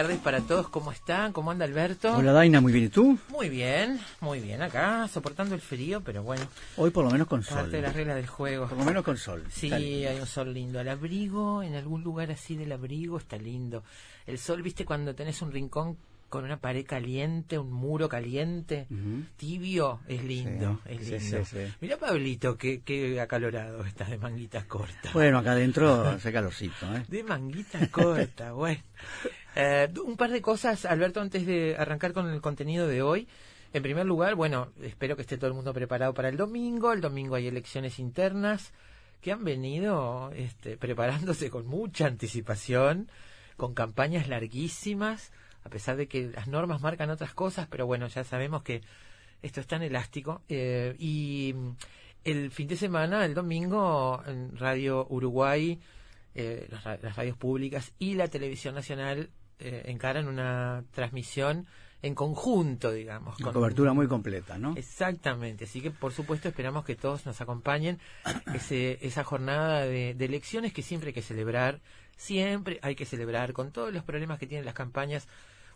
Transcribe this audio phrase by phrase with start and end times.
[0.00, 0.70] Tardes para todos.
[0.70, 1.34] ¿Cómo están?
[1.34, 2.16] ¿Cómo anda Alberto?
[2.16, 2.86] Hola Daina, muy bien.
[2.86, 3.18] ¿Y tú?
[3.28, 4.62] Muy bien, muy bien.
[4.62, 6.42] Acá soportando el frío, pero bueno.
[6.78, 7.58] Hoy por lo menos con sol.
[7.58, 8.66] Parte de las reglas del juego.
[8.66, 9.44] Por lo menos con sol.
[9.50, 10.80] Sí, hay un sol lindo.
[10.80, 13.84] Al abrigo, en algún lugar así del abrigo, está lindo.
[14.26, 15.98] El sol, viste, cuando tenés un rincón
[16.30, 18.86] con una pared caliente, un muro caliente,
[19.36, 21.44] tibio, es lindo, es lindo.
[21.80, 25.12] Mira Pablito, qué, qué acalorado estás de manguitas cortas.
[25.12, 27.04] Bueno, acá adentro hace calorcito, ¿eh?
[27.08, 28.80] De manguitas cortas, bueno.
[29.56, 33.28] Eh, un par de cosas, Alberto, antes de arrancar con el contenido de hoy.
[33.72, 36.92] En primer lugar, bueno, espero que esté todo el mundo preparado para el domingo.
[36.92, 38.72] El domingo hay elecciones internas
[39.20, 43.10] que han venido este, preparándose con mucha anticipación,
[43.56, 45.32] con campañas larguísimas
[45.64, 48.82] a pesar de que las normas marcan otras cosas, pero bueno, ya sabemos que
[49.42, 50.42] esto es tan elástico.
[50.48, 51.54] Eh, y
[52.24, 55.78] el fin de semana, el domingo, en Radio Uruguay,
[56.34, 61.66] eh, las, radios públicas y la televisión nacional eh, encaran una transmisión
[62.02, 63.36] en conjunto, digamos.
[63.38, 64.74] Con cobertura muy completa, ¿no?
[64.76, 65.64] Exactamente.
[65.64, 67.98] Así que, por supuesto, esperamos que todos nos acompañen
[68.54, 71.80] ese, esa jornada de, de elecciones que siempre hay que celebrar.
[72.16, 75.26] Siempre hay que celebrar con todos los problemas que tienen las campañas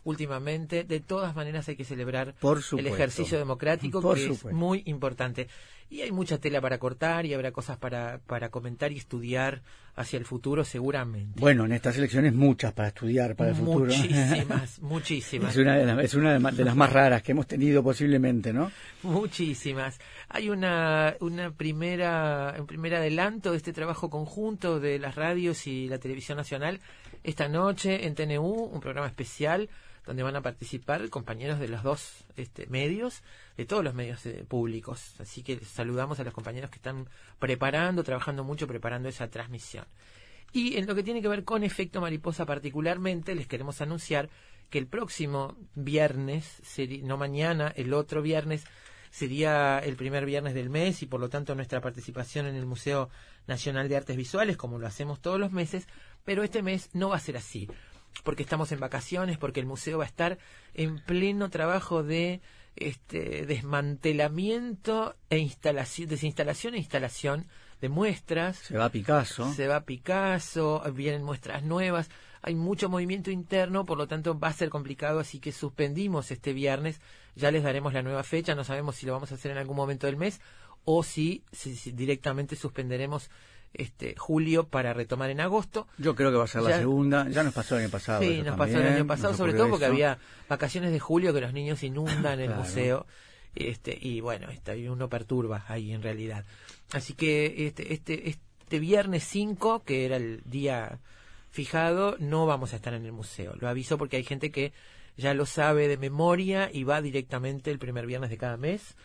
[0.05, 0.85] últimamente.
[0.85, 2.33] De todas maneras hay que celebrar
[2.77, 5.49] el ejercicio democrático, que es muy importante.
[5.87, 9.61] Y hay mucha tela para cortar y habrá cosas para, para comentar y estudiar
[9.95, 11.39] hacia el futuro seguramente.
[11.39, 13.85] Bueno, en estas elecciones muchas para estudiar para el futuro.
[13.93, 15.51] Muchísimas, muchísimas.
[15.51, 18.71] Es una, de las, es una de las más raras que hemos tenido posiblemente, ¿no?
[19.03, 19.99] Muchísimas.
[20.29, 25.87] Hay una, una primera, un primer adelanto de este trabajo conjunto de las radios y
[25.87, 26.79] la televisión nacional
[27.23, 29.69] esta noche en TNU, un programa especial
[30.05, 33.23] donde van a participar compañeros de los dos este, medios,
[33.57, 35.15] de todos los medios eh, públicos.
[35.19, 37.07] Así que saludamos a los compañeros que están
[37.39, 39.85] preparando, trabajando mucho, preparando esa transmisión.
[40.51, 44.29] Y en lo que tiene que ver con efecto mariposa particularmente, les queremos anunciar
[44.69, 46.61] que el próximo viernes,
[47.03, 48.63] no mañana, el otro viernes,
[49.11, 53.09] sería el primer viernes del mes y por lo tanto nuestra participación en el Museo
[53.47, 55.87] Nacional de Artes Visuales, como lo hacemos todos los meses,
[56.25, 57.69] pero este mes no va a ser así
[58.23, 60.37] porque estamos en vacaciones, porque el museo va a estar
[60.73, 62.41] en pleno trabajo de
[62.75, 67.45] este desmantelamiento e instalación, desinstalación e instalación
[67.81, 68.57] de muestras.
[68.57, 69.53] Se va Picasso.
[69.53, 72.09] Se va Picasso, vienen muestras nuevas.
[72.41, 76.53] Hay mucho movimiento interno, por lo tanto va a ser complicado, así que suspendimos este
[76.53, 77.01] viernes.
[77.35, 79.75] Ya les daremos la nueva fecha, no sabemos si lo vamos a hacer en algún
[79.75, 80.41] momento del mes
[80.85, 83.29] o si, si directamente suspenderemos
[83.77, 85.87] este, julio para retomar en agosto.
[85.97, 87.27] Yo creo que va a ser la segunda.
[87.29, 88.21] Ya nos pasó el año pasado.
[88.21, 90.17] Sí, nos pasó el año pasado, sobre todo porque había
[90.49, 93.05] vacaciones de julio que los niños inundan el museo.
[93.55, 96.45] Este, y bueno, este, uno perturba ahí en realidad.
[96.91, 100.99] Así que este, este, este viernes 5, que era el día
[101.51, 103.53] fijado, no vamos a estar en el museo.
[103.59, 104.73] Lo aviso porque hay gente que
[105.15, 108.95] ya lo sabe de memoria y va directamente el primer viernes de cada mes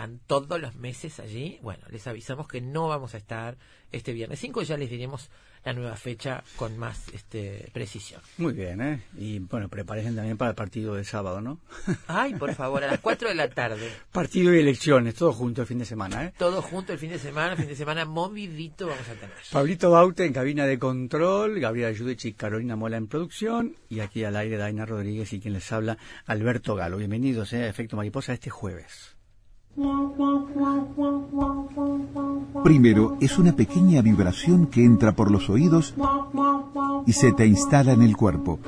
[0.00, 1.58] van todos los meses allí.
[1.60, 3.58] Bueno, les avisamos que no vamos a estar
[3.92, 5.28] este viernes 5, ya les diremos
[5.62, 8.22] la nueva fecha con más este, precisión.
[8.38, 9.02] Muy bien, ¿eh?
[9.18, 11.60] Y bueno, preparen también para el partido de sábado, ¿no?
[12.06, 13.92] Ay, por favor, a las 4 de la tarde.
[14.10, 16.32] Partido y elecciones, todo junto el fin de semana, ¿eh?
[16.38, 19.36] Todo junto el fin de semana, fin de semana movidito vamos a tener.
[19.52, 24.24] Pablito Baute en cabina de control, Gabriela Yudici y Carolina Mola en producción, y aquí
[24.24, 26.96] al aire Daina Rodríguez y quien les habla, Alberto Galo.
[26.96, 27.64] Bienvenidos ¿eh?
[27.64, 29.19] a Efecto Mariposa este jueves.
[32.64, 35.94] Primero es una pequeña vibración que entra por los oídos
[37.06, 38.58] y se te instala en el cuerpo.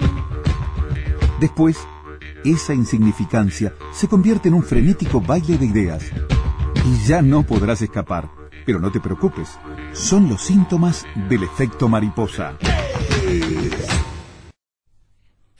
[1.40, 1.76] Después,
[2.44, 6.04] esa insignificancia se convierte en un frenético baile de ideas.
[6.84, 8.30] Y ya no podrás escapar.
[8.64, 9.58] Pero no te preocupes,
[9.92, 12.56] son los síntomas del efecto mariposa.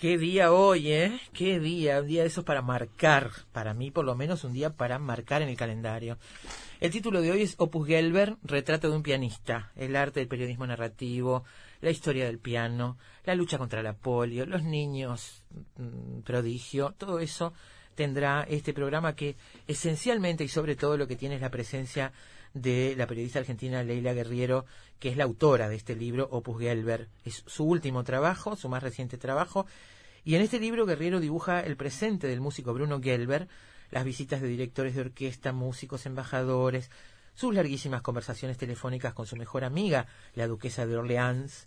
[0.02, 1.20] Qué día hoy, ¿eh?
[1.32, 4.70] Qué día, un día de esos para marcar, para mí por lo menos un día
[4.70, 6.19] para marcar en el calendario.
[6.81, 10.66] El título de hoy es Opus Gelber, Retrato de un pianista, el arte del periodismo
[10.66, 11.44] narrativo,
[11.81, 15.44] la historia del piano, la lucha contra la polio, los niños
[15.76, 17.52] mm, prodigio, todo eso
[17.94, 19.37] tendrá este programa que
[19.69, 22.12] esencialmente y sobre todo lo que tiene es la presencia
[22.54, 24.66] de la periodista argentina Leila Guerriero,
[24.99, 27.08] que es la autora de este libro, Opus Gelber.
[27.25, 29.66] Es su último trabajo, su más reciente trabajo,
[30.25, 33.49] y en este libro Guerriero dibuja el presente del músico Bruno Gelber,
[33.90, 36.90] las visitas de directores de orquesta, músicos, embajadores,
[37.34, 41.66] sus larguísimas conversaciones telefónicas con su mejor amiga, la duquesa de Orleans,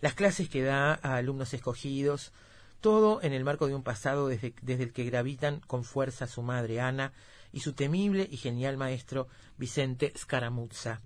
[0.00, 2.32] las clases que da a alumnos escogidos,
[2.80, 6.42] todo en el marco de un pasado desde, desde, el que gravitan con fuerza su
[6.42, 7.12] madre Ana
[7.52, 9.28] y su temible y genial maestro
[9.58, 11.00] Vicente Scaramuzza.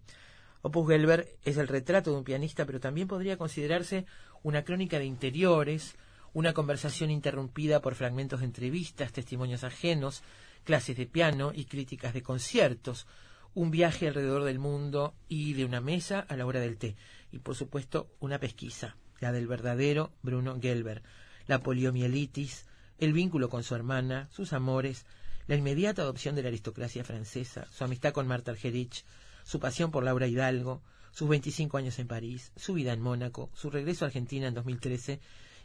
[0.62, 4.06] Opus Gelber es el retrato de un pianista, pero también podría considerarse
[4.42, 5.96] una crónica de interiores,
[6.32, 10.22] una conversación interrumpida por fragmentos de entrevistas, testimonios ajenos,
[10.64, 13.06] clases de piano y críticas de conciertos,
[13.54, 16.96] un viaje alrededor del mundo y de una mesa a la hora del té,
[17.32, 21.02] y por supuesto una pesquisa, la del verdadero Bruno Gelber,
[21.46, 22.66] la poliomielitis,
[22.98, 25.06] el vínculo con su hermana, sus amores,
[25.46, 29.04] la inmediata adopción de la aristocracia francesa, su amistad con Marta Argerich,
[29.44, 30.82] su pasión por Laura Hidalgo,
[31.12, 35.20] sus 25 años en París, su vida en Mónaco, su regreso a Argentina en 2013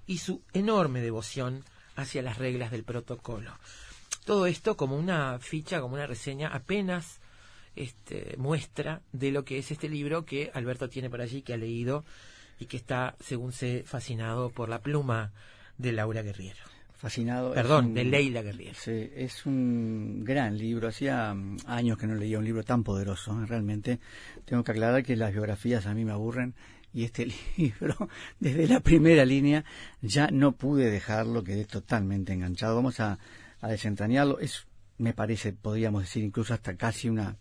[0.07, 1.63] y su enorme devoción
[1.95, 3.51] hacia las reglas del protocolo.
[4.25, 7.19] Todo esto como una ficha, como una reseña apenas
[7.75, 11.57] este, muestra de lo que es este libro que Alberto tiene por allí, que ha
[11.57, 12.05] leído
[12.59, 15.31] y que está, según sé, fascinado por la pluma
[15.77, 16.63] de Laura Guerriero.
[17.01, 17.55] Fascinado.
[17.55, 18.75] Perdón, de Leila Guerriero.
[18.79, 20.87] Sí, es un gran libro.
[20.87, 21.35] Hacía
[21.65, 23.41] años que no leía un libro tan poderoso.
[23.41, 23.47] ¿eh?
[23.47, 23.99] Realmente
[24.45, 26.53] tengo que aclarar que las biografías a mí me aburren
[26.93, 27.25] y este
[27.57, 28.07] libro,
[28.39, 29.65] desde la primera línea,
[30.03, 32.75] ya no pude dejarlo, quedé totalmente enganchado.
[32.75, 33.17] Vamos a,
[33.61, 34.37] a desentrañarlo.
[34.37, 34.67] Es,
[34.99, 37.35] me parece, podríamos decir, incluso hasta casi una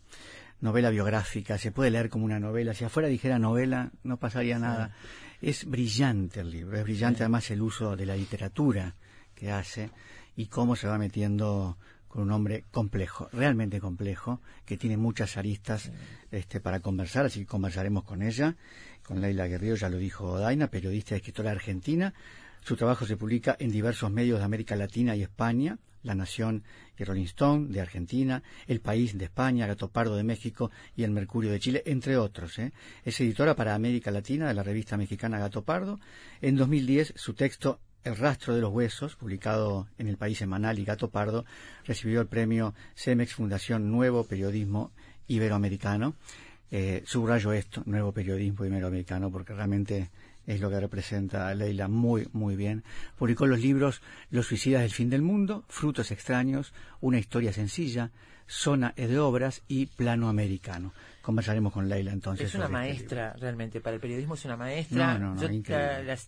[0.62, 1.58] novela biográfica.
[1.58, 2.72] Se puede leer como una novela.
[2.72, 4.96] Si afuera dijera novela, no pasaría nada.
[5.42, 8.94] Es brillante el libro, es brillante además el uso de la literatura
[9.40, 9.90] que hace
[10.36, 11.78] y cómo se va metiendo
[12.08, 15.90] con un hombre complejo, realmente complejo, que tiene muchas aristas
[16.30, 18.56] este, para conversar, así que conversaremos con ella
[19.02, 22.12] con Leila Guerrero, ya lo dijo Daina, periodista y escritora argentina.
[22.60, 26.64] Su trabajo se publica en diversos medios de América Latina y España, La Nación
[26.98, 31.12] y Rolling Stone de Argentina, El País de España, Gato Pardo de México y El
[31.12, 32.58] Mercurio de Chile, entre otros.
[32.58, 32.72] ¿eh?
[33.04, 35.98] Es editora para América Latina de la revista mexicana Gato Pardo.
[36.42, 40.84] En 2010 su texto el rastro de los huesos, publicado en el País Semanal y
[40.84, 41.44] Gato Pardo,
[41.84, 44.92] recibió el premio CEMEX Fundación Nuevo Periodismo
[45.28, 46.14] Iberoamericano
[46.72, 50.10] eh, subrayo esto, nuevo periodismo iberoamericano, porque realmente
[50.46, 52.84] es lo que representa Leila muy, muy bien.
[53.18, 58.12] Publicó los libros Los suicidas del fin del mundo, Frutos extraños, Una historia sencilla,
[58.46, 60.92] Zona de obras y Plano americano.
[61.22, 62.48] Conversaremos con Leila entonces.
[62.48, 63.80] Es una este maestra, realmente.
[63.80, 65.34] Para el periodismo es una maestra.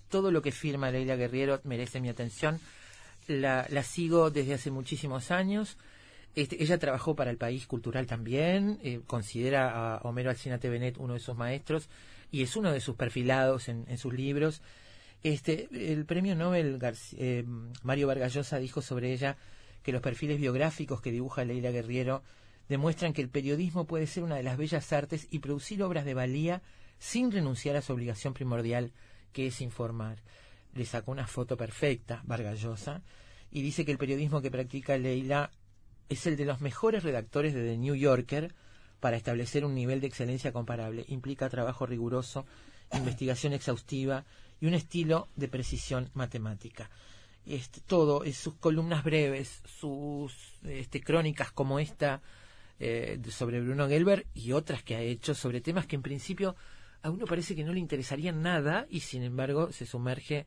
[0.08, 2.60] todo lo que firma Leila Guerriero merece mi atención.
[3.28, 5.78] La, la sigo desde hace muchísimos años
[6.34, 11.14] Este, ella trabajó para el país cultural también, eh, considera a Homero Alcinate Benet uno
[11.14, 11.88] de sus maestros
[12.30, 14.62] y es uno de sus perfilados en, sus libros.
[15.22, 16.78] Este, el premio Nobel
[17.18, 17.44] eh,
[17.82, 19.36] Mario Vargallosa dijo sobre ella
[19.82, 22.22] que los perfiles biográficos que dibuja Leila Guerriero
[22.72, 26.14] demuestran que el periodismo puede ser una de las bellas artes y producir obras de
[26.14, 26.62] valía
[26.98, 28.92] sin renunciar a su obligación primordial,
[29.34, 30.22] que es informar.
[30.72, 33.02] Le sacó una foto perfecta, Vargallosa,
[33.50, 35.50] y dice que el periodismo que practica Leila
[36.08, 38.54] es el de los mejores redactores de The New Yorker
[39.00, 41.04] para establecer un nivel de excelencia comparable.
[41.08, 42.46] Implica trabajo riguroso,
[42.94, 44.24] investigación exhaustiva
[44.60, 46.88] y un estilo de precisión matemática.
[47.44, 52.22] Este, todo, sus columnas breves, sus este, crónicas como esta
[52.84, 56.56] eh, sobre Bruno Gelber y otras que ha hecho sobre temas que en principio
[57.02, 60.46] a uno parece que no le interesarían nada y sin embargo se sumerge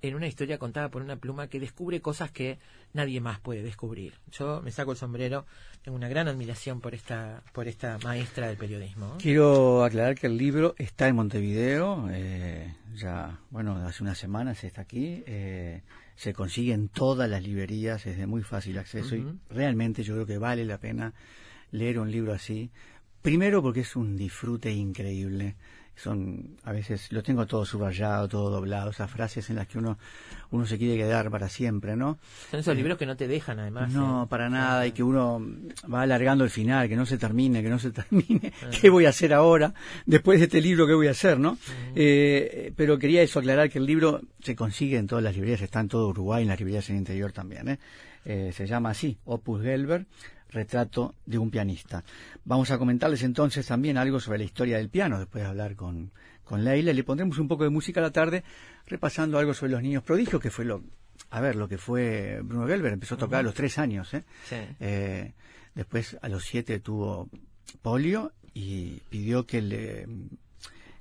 [0.00, 2.58] en una historia contada por una pluma que descubre cosas que
[2.94, 4.14] nadie más puede descubrir.
[4.32, 5.44] Yo me saco el sombrero,
[5.82, 9.18] tengo una gran admiración por esta, por esta maestra del periodismo.
[9.20, 14.80] Quiero aclarar que el libro está en Montevideo, eh, ya, bueno, hace unas semanas está
[14.80, 15.82] aquí, eh,
[16.14, 20.26] se consigue en todas las librerías, es de muy fácil acceso y realmente yo creo
[20.26, 21.12] que vale la pena
[21.70, 22.70] leer un libro así.
[23.22, 25.56] Primero porque es un disfrute increíble
[25.96, 29.98] son a veces lo tengo todo subrayado, todo doblado, esas frases en las que uno
[30.50, 32.18] uno se quiere quedar para siempre, ¿no?
[32.50, 33.90] Son esos libros que no te dejan además.
[33.92, 34.26] No, ¿eh?
[34.28, 35.44] para nada y que uno
[35.92, 38.52] va alargando el final, que no se termine, que no se termine.
[38.62, 38.70] Ah.
[38.78, 39.72] ¿Qué voy a hacer ahora
[40.04, 40.86] después de este libro?
[40.86, 41.58] ¿Qué voy a hacer, no?
[41.94, 45.80] Eh, pero quería eso aclarar que el libro se consigue en todas las librerías, está
[45.80, 47.78] en todo Uruguay, en las librerías en el interior también, ¿eh?
[48.24, 50.06] eh se llama así, Opus Gelber,
[50.50, 52.04] retrato de un pianista.
[52.44, 56.10] Vamos a comentarles entonces también algo sobre la historia del piano, después de hablar con,
[56.44, 56.92] con Leila.
[56.92, 58.44] Le pondremos un poco de música a la tarde,
[58.86, 60.82] repasando algo sobre los niños prodigios, que fue lo,
[61.30, 62.92] a ver, lo que fue Bruno Gelber.
[62.92, 64.12] Empezó a tocar a los tres años.
[64.14, 64.24] ¿eh?
[64.80, 65.32] Eh,
[65.74, 67.28] después, a los siete, tuvo
[67.82, 70.06] polio y pidió que le,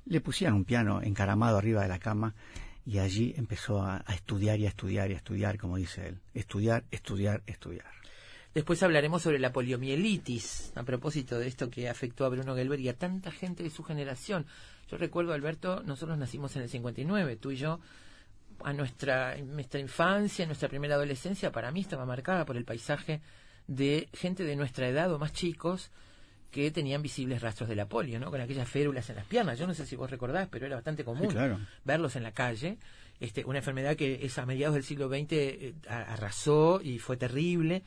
[0.06, 2.34] le pusieran un piano encaramado arriba de la cama
[2.86, 6.20] y allí empezó a, a, estudiar y a estudiar y a estudiar, como dice él.
[6.34, 7.86] Estudiar, estudiar, estudiar.
[8.56, 12.88] Después hablaremos sobre la poliomielitis, a propósito de esto que afectó a Bruno Gelber y
[12.88, 14.46] a tanta gente de su generación.
[14.90, 17.82] Yo recuerdo, Alberto, nosotros nacimos en el 59, tú y yo,
[18.64, 23.20] a nuestra, nuestra infancia, nuestra primera adolescencia, para mí estaba marcada por el paisaje
[23.68, 25.92] de gente de nuestra edad o más chicos
[26.50, 28.32] que tenían visibles rastros de la polio, ¿no?
[28.32, 29.60] Con aquellas férulas en las piernas.
[29.60, 31.36] Yo no sé si vos recordás, pero era bastante común
[31.84, 32.78] verlos en la calle.
[33.20, 37.84] Este, una enfermedad que es a mediados del siglo XX eh, arrasó y fue terrible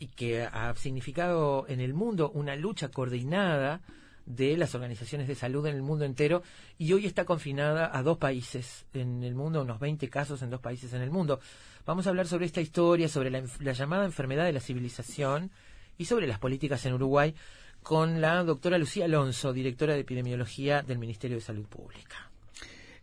[0.00, 3.80] y que ha significado en el mundo una lucha coordinada
[4.26, 6.42] de las organizaciones de salud en el mundo entero
[6.78, 10.60] y hoy está confinada a dos países en el mundo, unos 20 casos en dos
[10.60, 11.38] países en el mundo.
[11.84, 15.50] Vamos a hablar sobre esta historia, sobre la, la llamada enfermedad de la civilización
[15.98, 17.34] y sobre las políticas en Uruguay
[17.82, 22.29] con la doctora Lucía Alonso, directora de epidemiología del Ministerio de Salud Pública.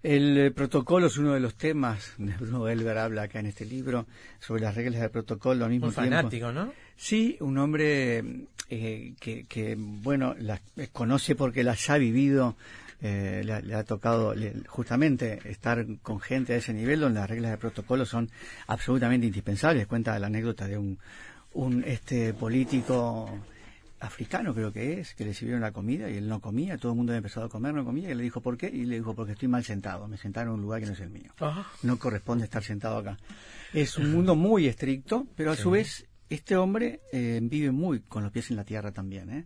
[0.03, 4.05] El eh, protocolo es uno de los temas, Bruno Elber habla acá en este libro,
[4.39, 6.71] sobre las reglas del protocolo al mismo Un fanático, ¿no?
[6.95, 8.23] Sí, un hombre
[8.69, 10.61] eh, que, bueno, las
[10.91, 12.55] conoce porque las ha vivido,
[13.01, 14.33] eh, le, ha tocado
[14.67, 18.29] justamente estar con gente a ese nivel donde las reglas del protocolo son
[18.65, 19.85] absolutamente indispensables.
[19.85, 20.97] Cuenta la anécdota de un,
[21.53, 23.29] un este político
[23.99, 26.97] africano creo que es, que le sirvieron la comida y él no comía, todo el
[26.97, 28.67] mundo había empezado a comer, no comía, y le dijo ¿por qué?
[28.67, 30.99] Y le dijo porque estoy mal sentado, me sentaron en un lugar que no es
[30.99, 31.31] el mío.
[31.83, 33.17] No corresponde estar sentado acá.
[33.73, 38.23] Es un mundo muy estricto, pero a su vez este hombre eh, vive muy con
[38.23, 39.29] los pies en la tierra también.
[39.29, 39.45] ¿eh?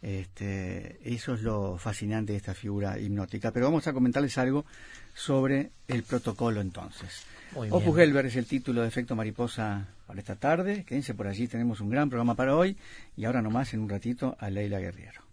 [0.00, 3.50] Este, eso es lo fascinante de esta figura hipnótica.
[3.50, 4.64] Pero vamos a comentarles algo
[5.14, 7.24] sobre el protocolo entonces.
[7.70, 10.84] Opus Gelber es el título de Efecto Mariposa para esta tarde.
[10.84, 12.76] Quédense por allí, tenemos un gran programa para hoy.
[13.16, 15.27] Y ahora nomás, en un ratito, a Leila Guerriero.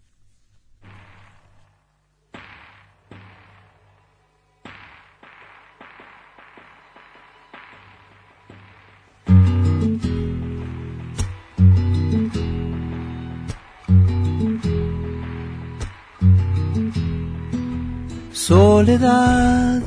[18.46, 19.82] Soledad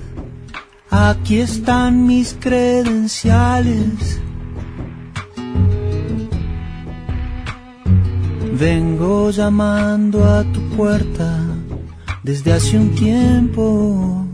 [0.92, 4.20] Aquí están mis credenciales.
[8.60, 11.40] Vengo llamando a tu puerta
[12.22, 14.26] desde hace un tiempo.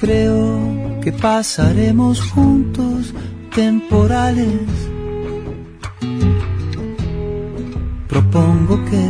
[0.00, 3.12] Creo que pasaremos juntos
[3.54, 4.62] temporales.
[8.08, 9.04] Propongo que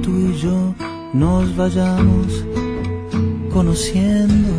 [0.00, 0.77] tú y yo
[1.12, 2.44] nos vayamos
[3.52, 4.52] conociendo.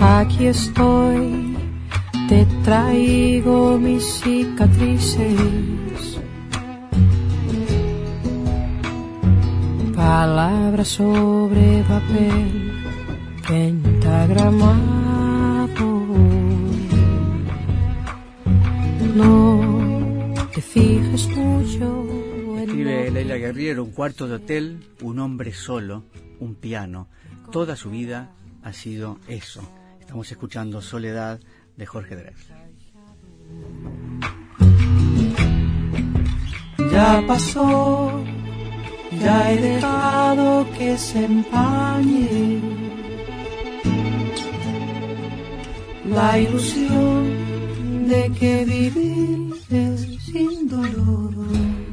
[0.00, 1.54] Aquí estoy
[2.28, 6.18] te traigo mis cicatrices.
[9.94, 12.72] Palabras sobre papel
[13.46, 14.84] pentagramado.
[19.14, 19.60] No
[20.54, 22.23] te fijes mucho.
[22.74, 26.02] Escribe Leila Guerriero, un cuarto de hotel, un hombre solo,
[26.40, 27.06] un piano.
[27.52, 28.32] Toda su vida
[28.64, 29.62] ha sido eso.
[30.00, 31.38] Estamos escuchando Soledad
[31.76, 32.58] de Jorge Drexler.
[36.90, 38.24] Ya pasó,
[39.20, 42.60] ya he dejado que se empañe
[46.10, 51.83] la ilusión de que vivir es sin dolor.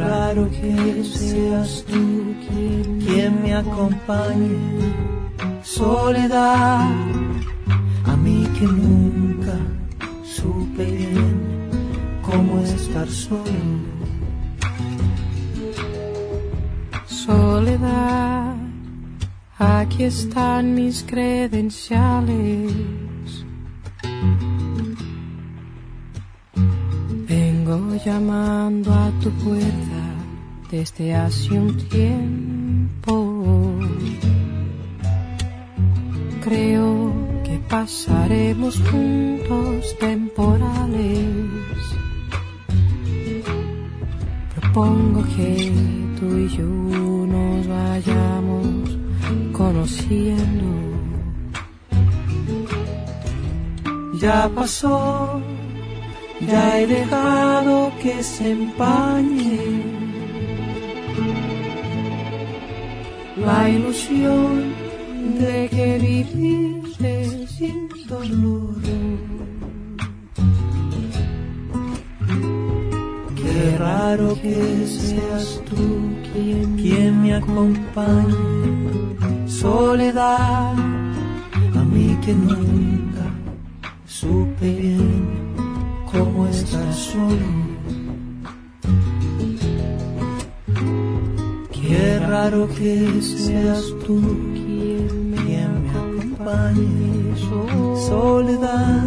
[0.00, 4.56] Raro que seas tú quien, me acompañe
[5.62, 6.88] soledad,
[8.04, 9.56] a mí que nunca
[10.24, 11.70] supe bien
[12.22, 13.44] cómo estar solo.
[17.06, 18.54] Soledad,
[19.58, 23.09] aquí están mis credenciales.
[28.04, 30.02] Llamando a tu puerta
[30.70, 32.50] desde hace un tiempo
[36.50, 37.12] creo
[37.44, 41.24] que pasaremos juntos temporales.
[44.56, 45.72] Propongo que
[46.18, 48.66] tú y yo nos vayamos
[49.52, 50.68] conociendo.
[54.18, 55.40] Ya pasó,
[56.46, 59.82] ya he dejado que se empañe
[63.36, 64.72] la ilusión
[65.38, 68.74] de que viviste sin dolor.
[73.36, 78.36] Qué raro que seas tú quien, quien me acompañe,
[79.46, 83.24] soledad, a mí que nunca
[84.06, 85.49] supe bien
[86.12, 87.46] cómo estar solo.
[91.72, 94.20] Qué raro que seas tú
[94.52, 97.36] quien me acompañe,
[98.08, 99.04] soledad,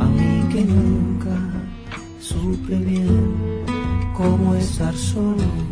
[0.00, 1.36] a mí que nunca
[2.20, 3.34] supe bien
[4.16, 5.71] cómo estar solo.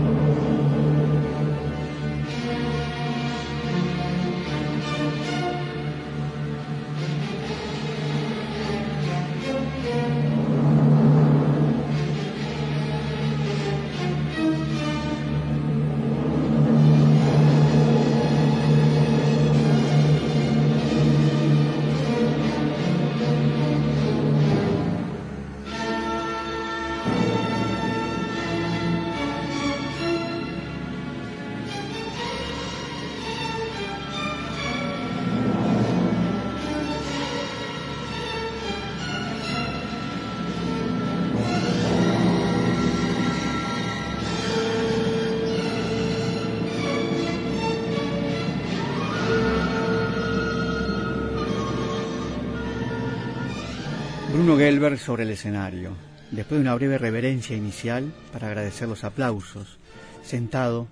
[54.51, 55.95] Bruno Gelber sobre el escenario,
[56.29, 59.79] después de una breve reverencia inicial para agradecer los aplausos,
[60.23, 60.89] sentado,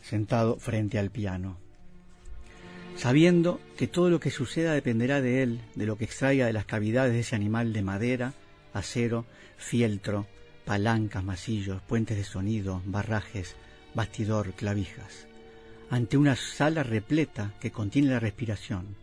[0.00, 1.58] sentado frente al piano.
[2.94, 6.66] Sabiendo que todo lo que suceda dependerá de él, de lo que extraiga de las
[6.66, 8.32] cavidades de ese animal de madera,
[8.74, 10.28] acero, fieltro,
[10.64, 13.56] palancas, masillos, puentes de sonido, barrajes,
[13.92, 15.26] bastidor, clavijas,
[15.90, 18.94] ante una sala repleta que contiene la respiración,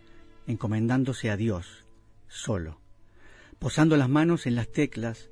[0.47, 1.83] encomendándose a Dios,
[2.29, 2.86] solo
[3.59, 5.29] posando las manos en las teclas,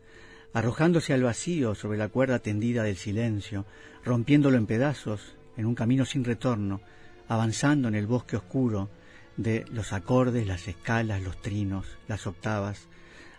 [0.53, 3.65] arrojándose al vacío sobre la cuerda tendida del silencio,
[4.03, 6.81] rompiéndolo en pedazos, en un camino sin retorno,
[7.27, 8.89] avanzando en el bosque oscuro
[9.37, 12.87] de los acordes, las escalas, los trinos, las octavas,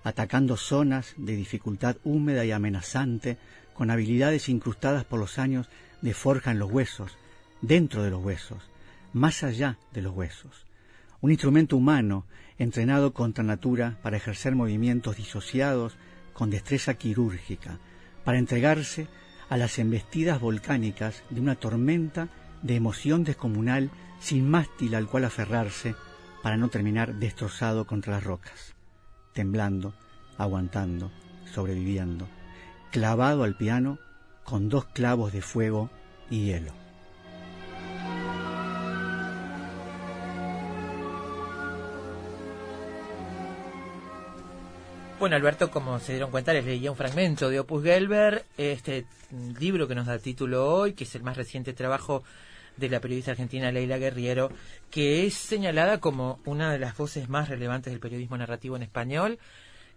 [0.04, 3.38] atacando zonas de dificultad húmeda y amenazante,
[3.74, 5.68] con habilidades incrustadas por los años
[6.02, 7.16] de forja en los huesos,
[7.60, 8.62] dentro de los huesos,
[9.12, 10.65] más allá de los huesos
[11.26, 12.24] un instrumento humano
[12.56, 15.96] entrenado contra natura para ejercer movimientos disociados
[16.32, 17.80] con destreza quirúrgica,
[18.24, 19.08] para entregarse
[19.48, 22.28] a las embestidas volcánicas de una tormenta
[22.62, 25.96] de emoción descomunal sin mástil al cual aferrarse
[26.44, 28.76] para no terminar destrozado contra las rocas,
[29.32, 29.94] temblando,
[30.38, 31.10] aguantando,
[31.52, 32.28] sobreviviendo,
[32.92, 33.98] clavado al piano
[34.44, 35.90] con dos clavos de fuego
[36.30, 36.85] y hielo.
[45.18, 49.06] Bueno, Alberto, como se dieron cuenta, les leía un fragmento de Opus Gelber, este
[49.58, 52.22] libro que nos da título hoy, que es el más reciente trabajo
[52.76, 54.50] de la periodista argentina Leila Guerriero,
[54.90, 59.38] que es señalada como una de las voces más relevantes del periodismo narrativo en español.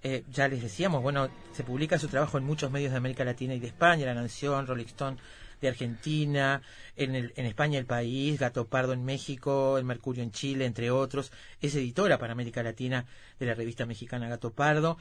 [0.03, 3.53] Eh, ya les decíamos, bueno, se publica su trabajo en muchos medios de América Latina
[3.53, 5.17] y de España, La Nación, Rolling Stone
[5.61, 6.61] de Argentina,
[6.95, 10.91] en, el, en España El País, Gato Pardo en México, El Mercurio en Chile, entre
[10.91, 11.31] otros.
[11.61, 13.05] Es editora para América Latina
[13.39, 14.97] de la revista mexicana Gato Pardo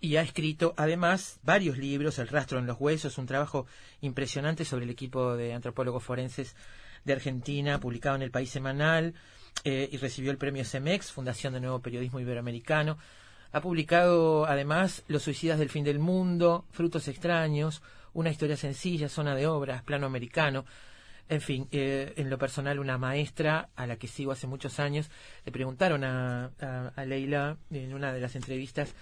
[0.00, 3.66] y ha escrito además varios libros, El rastro en los huesos, un trabajo
[4.00, 6.56] impresionante sobre el equipo de antropólogos forenses
[7.04, 9.14] de Argentina, publicado en El País Semanal,
[9.64, 12.98] eh, y recibió el premio CEMEX, Fundación de Nuevo Periodismo Iberoamericano.
[13.52, 17.82] Ha publicado además Los Suicidas del Fin del Mundo, Frutos Extraños,
[18.14, 20.64] Una Historia Sencilla, Zona de Obras, Plano Americano.
[21.28, 25.10] En fin, eh, en lo personal, una maestra a la que sigo hace muchos años,
[25.44, 26.50] le preguntaron a,
[26.94, 28.94] a Leila en una de las entrevistas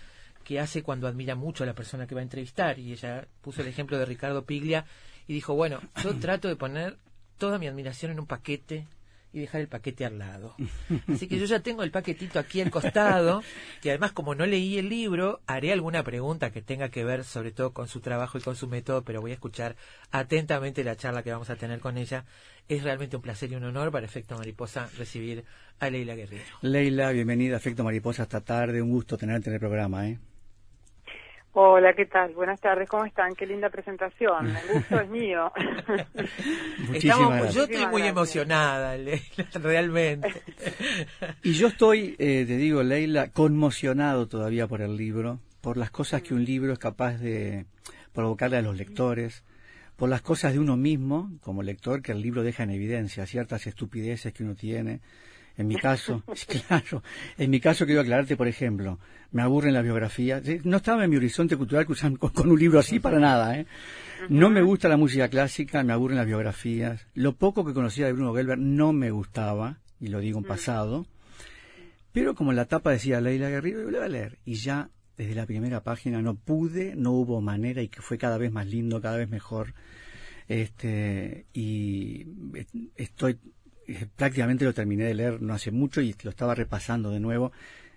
[0.44, 2.78] qué hace cuando admira mucho a la persona que va a entrevistar.
[2.78, 4.84] Y ella puso el ejemplo de Ricardo Piglia
[5.26, 6.96] y dijo, bueno, yo trato de poner
[7.38, 8.86] toda mi admiración en un paquete
[9.32, 10.54] y dejar el paquete al lado.
[11.08, 13.42] Así que yo ya tengo el paquetito aquí al costado,
[13.82, 17.52] y además como no leí el libro, haré alguna pregunta que tenga que ver sobre
[17.52, 19.76] todo con su trabajo y con su método, pero voy a escuchar
[20.10, 22.24] atentamente la charla que vamos a tener con ella.
[22.68, 25.44] Es realmente un placer y un honor para Efecto Mariposa recibir
[25.80, 26.44] a Leila Guerrero.
[26.62, 30.08] Leila, bienvenida a Efecto Mariposa esta tarde, un gusto tenerte en el programa.
[30.08, 30.18] ¿eh?
[31.52, 32.32] Hola, ¿qué tal?
[32.34, 33.34] Buenas tardes, ¿cómo están?
[33.34, 35.50] Qué linda presentación, el gusto es mío.
[36.94, 39.20] Estamos, yo estoy muy emocionada, Leila,
[39.54, 40.32] realmente.
[41.42, 46.22] Y yo estoy, eh, te digo, Leila, conmocionado todavía por el libro, por las cosas
[46.22, 47.66] que un libro es capaz de
[48.12, 49.42] provocarle a los lectores,
[49.96, 53.66] por las cosas de uno mismo, como lector, que el libro deja en evidencia, ciertas
[53.66, 55.00] estupideces que uno tiene,
[55.60, 56.22] en mi caso,
[56.68, 57.02] claro,
[57.36, 58.98] en mi caso quiero aclararte, por ejemplo,
[59.30, 60.42] me aburren las biografías.
[60.64, 63.58] No estaba en mi horizonte cultural con, con un libro así para nada.
[63.58, 63.66] ¿eh?
[64.30, 67.06] No me gusta la música clásica, me aburren las biografías.
[67.14, 71.06] Lo poco que conocía de Bruno Gelber no me gustaba, y lo digo en pasado.
[72.12, 74.38] Pero como la tapa decía Leila Guerrero, yo le voy a leer.
[74.46, 78.38] Y ya desde la primera página no pude, no hubo manera y que fue cada
[78.38, 79.74] vez más lindo, cada vez mejor.
[80.48, 82.26] Este, y
[82.96, 83.38] estoy
[84.16, 87.52] prácticamente lo terminé de leer no hace mucho y lo estaba repasando de nuevo.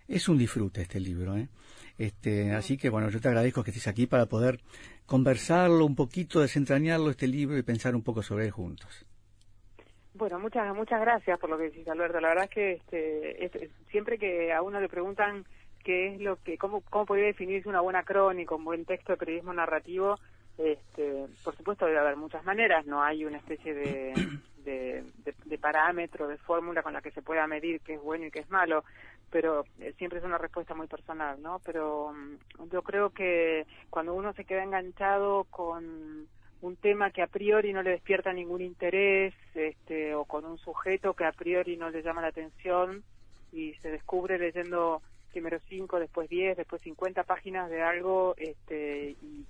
[0.08, 1.48] Es un disfrute este libro, ¿eh?
[1.98, 4.60] Este, así que bueno, yo te agradezco que estés aquí para poder
[5.06, 9.06] conversarlo un poquito, desentrañarlo este libro y pensar un poco sobre él juntos.
[10.16, 12.20] Bueno, muchas muchas gracias por lo que decís, Alberto.
[12.20, 12.82] La verdad es que
[13.40, 15.46] este, siempre que a uno le preguntan
[15.84, 19.18] qué es lo que, cómo, cómo podría definirse una buena crónica, un buen texto de
[19.18, 20.20] periodismo narrativo,
[20.58, 22.86] este, por supuesto debe haber muchas maneras.
[22.86, 24.14] No hay una especie de
[24.64, 25.04] de,
[25.46, 28.40] de, parámetro, de fórmula con la que se pueda medir qué es bueno y qué
[28.40, 28.84] es malo,
[29.30, 31.60] pero eh, siempre es una respuesta muy personal, ¿no?
[31.66, 36.28] Pero mm, yo creo que cuando uno se queda enganchado con
[36.62, 41.14] un tema que a priori no le despierta ningún interés, este, o con un sujeto
[41.14, 43.04] que a priori no le llama la atención
[43.52, 49.46] y se descubre leyendo primero cinco, después diez, después cincuenta páginas de algo, este, y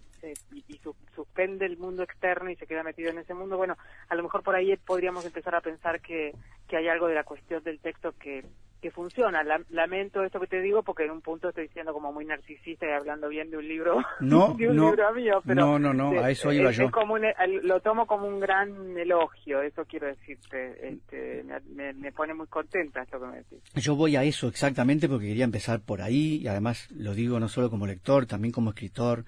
[0.51, 0.79] y,
[1.15, 3.77] suspende el mundo externo y se queda metido en ese mundo, bueno,
[4.09, 6.33] a lo mejor por ahí podríamos empezar a pensar que,
[6.67, 8.43] que hay algo de la cuestión del texto que,
[8.83, 9.41] que funciona.
[9.69, 12.91] lamento esto que te digo porque en un punto estoy siendo como muy narcisista y
[12.91, 16.21] hablando bien de un libro, no, de un no, libro mío, pero no, no, no,
[16.21, 16.91] a eso iba yo.
[16.91, 22.47] Como lo tomo como un gran elogio, eso quiero decirte, este, me, me, pone muy
[22.47, 23.59] contenta esto que me decís.
[23.75, 27.47] Yo voy a eso exactamente porque quería empezar por ahí y además lo digo no
[27.47, 29.23] solo como lector, también como escritor.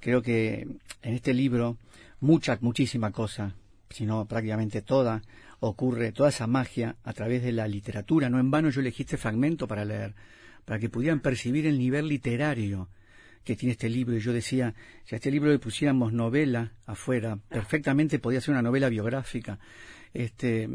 [0.00, 0.66] Creo que
[1.02, 1.76] en este libro
[2.20, 3.54] mucha, muchísima cosa,
[3.90, 5.22] sino prácticamente toda,
[5.60, 8.30] ocurre, toda esa magia a través de la literatura.
[8.30, 10.14] No en vano yo elegí este fragmento para leer,
[10.64, 12.88] para que pudieran percibir el nivel literario
[13.44, 14.16] que tiene este libro.
[14.16, 18.62] Y yo decía, si a este libro le pusiéramos novela afuera, perfectamente podía ser una
[18.62, 19.58] novela biográfica.
[20.12, 20.68] Este,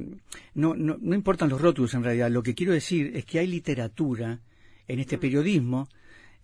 [0.54, 2.30] no, no, no importan los rótulos en realidad.
[2.30, 4.40] Lo que quiero decir es que hay literatura
[4.88, 5.88] en este periodismo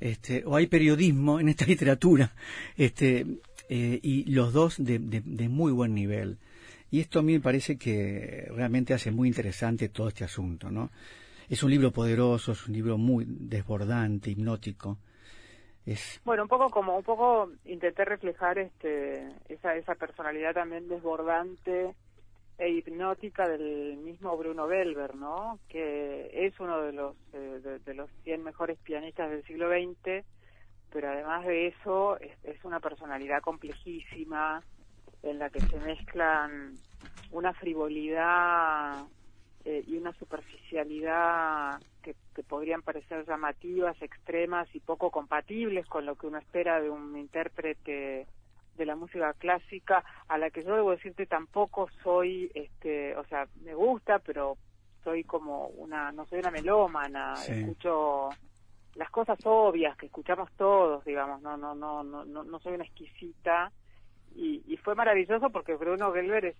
[0.01, 2.33] este, o hay periodismo en esta literatura,
[2.75, 3.25] este,
[3.69, 6.37] eh, y los dos de, de, muy buen nivel.
[6.89, 10.91] Y esto a mí me parece que realmente hace muy interesante todo este asunto, ¿no?
[11.51, 14.97] es un libro poderoso, es un libro muy desbordante, hipnótico.
[15.85, 16.21] Es...
[16.23, 21.93] Bueno, un poco como, un poco intenté reflejar este, esa, esa personalidad también desbordante
[22.61, 25.57] e hipnótica del mismo Bruno Belver, ¿no?
[25.67, 30.23] Que es uno de los eh, de, los 100 mejores pianistas del siglo XX,
[30.91, 34.61] pero además de eso es, una personalidad complejísima
[35.23, 36.75] en la que se mezclan
[37.31, 39.07] una frivolidad
[39.65, 46.13] eh, y una superficialidad que, que, podrían parecer llamativas, extremas y poco compatibles con lo
[46.13, 48.27] que uno espera de un intérprete
[48.77, 53.47] de la música clásica a la que yo debo decirte tampoco soy este o sea
[53.63, 54.57] me gusta pero
[55.03, 58.29] soy como una no soy una melómana escucho
[58.95, 63.71] las cosas obvias que escuchamos todos digamos no no no no no, soy una exquisita
[64.35, 66.55] y, y fue maravilloso porque Bruno Gelber es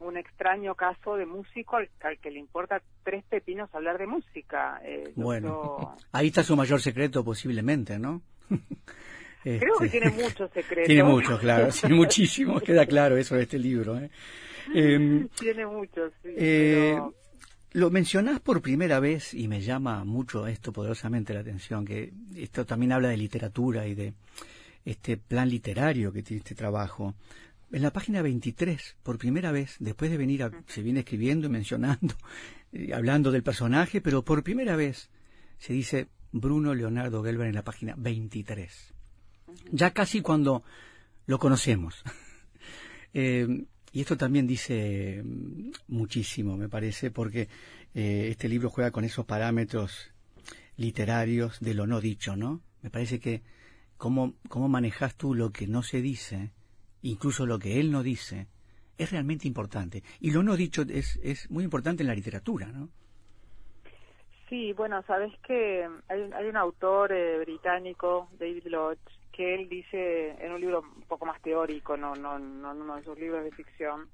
[0.00, 1.88] un extraño caso de músico al,
[2.20, 4.80] que le importa tres pepinos hablar de música.
[4.84, 8.22] Eh, bueno, ahí está su mayor secreto posiblemente, ¿no?
[9.42, 10.86] Creo que este, tiene muchos secretos.
[10.86, 13.98] Tiene muchos, claro, sí, muchísimo, queda claro eso de este libro.
[13.98, 14.10] ¿eh?
[14.74, 16.30] Em, tiene muchos, sí.
[16.36, 16.98] Eh,
[17.72, 22.66] lo mencionás por primera vez y me llama mucho esto poderosamente la atención, que esto
[22.66, 24.14] también habla de literatura y de
[24.84, 27.14] este plan literario que tiene este trabajo.
[27.70, 31.50] En la página 23, por primera vez, después de venir, a, se viene escribiendo y
[31.50, 32.14] mencionando,
[32.72, 35.10] y hablando del personaje, pero por primera vez
[35.58, 38.97] se dice Bruno Leonardo Gelber en la página 23
[39.70, 40.62] ya casi cuando
[41.26, 42.02] lo conocemos.
[43.14, 47.48] Eh, y esto también dice mm, muchísimo, me parece, porque
[47.94, 50.12] eh, este libro juega con esos parámetros
[50.76, 52.60] literarios de lo no dicho, ¿no?
[52.82, 53.42] Me parece que
[53.96, 56.52] cómo, cómo manejas tú lo que no se dice,
[57.02, 58.46] incluso lo que él no dice,
[58.98, 60.02] es realmente importante.
[60.20, 62.90] Y lo no dicho es, es muy importante en la literatura, ¿no?
[64.48, 70.30] Sí, bueno, sabes que hay, hay un autor eh, británico, David Lodge, que él dice
[70.44, 73.44] en un libro un poco más teórico, no, no, no en uno de sus libros
[73.44, 74.08] de ficción,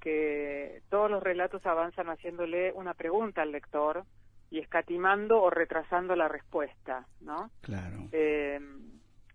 [0.00, 4.02] que todos los relatos avanzan haciéndole una pregunta al lector
[4.50, 7.52] y escatimando o retrasando la respuesta, ¿no?
[7.60, 8.08] Claro.
[8.10, 8.58] Eh,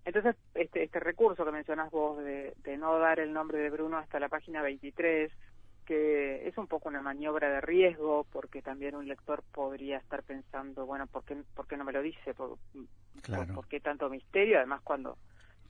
[0.03, 3.99] entonces, este, este recurso que mencionas vos de, de no dar el nombre de Bruno
[3.99, 5.31] hasta la página 23,
[5.85, 10.85] que es un poco una maniobra de riesgo, porque también un lector podría estar pensando,
[10.85, 12.33] bueno, ¿por qué, por qué no me lo dice?
[12.33, 12.57] ¿Por,
[13.53, 14.57] por, qué tanto misterio?
[14.57, 15.17] Además, cuando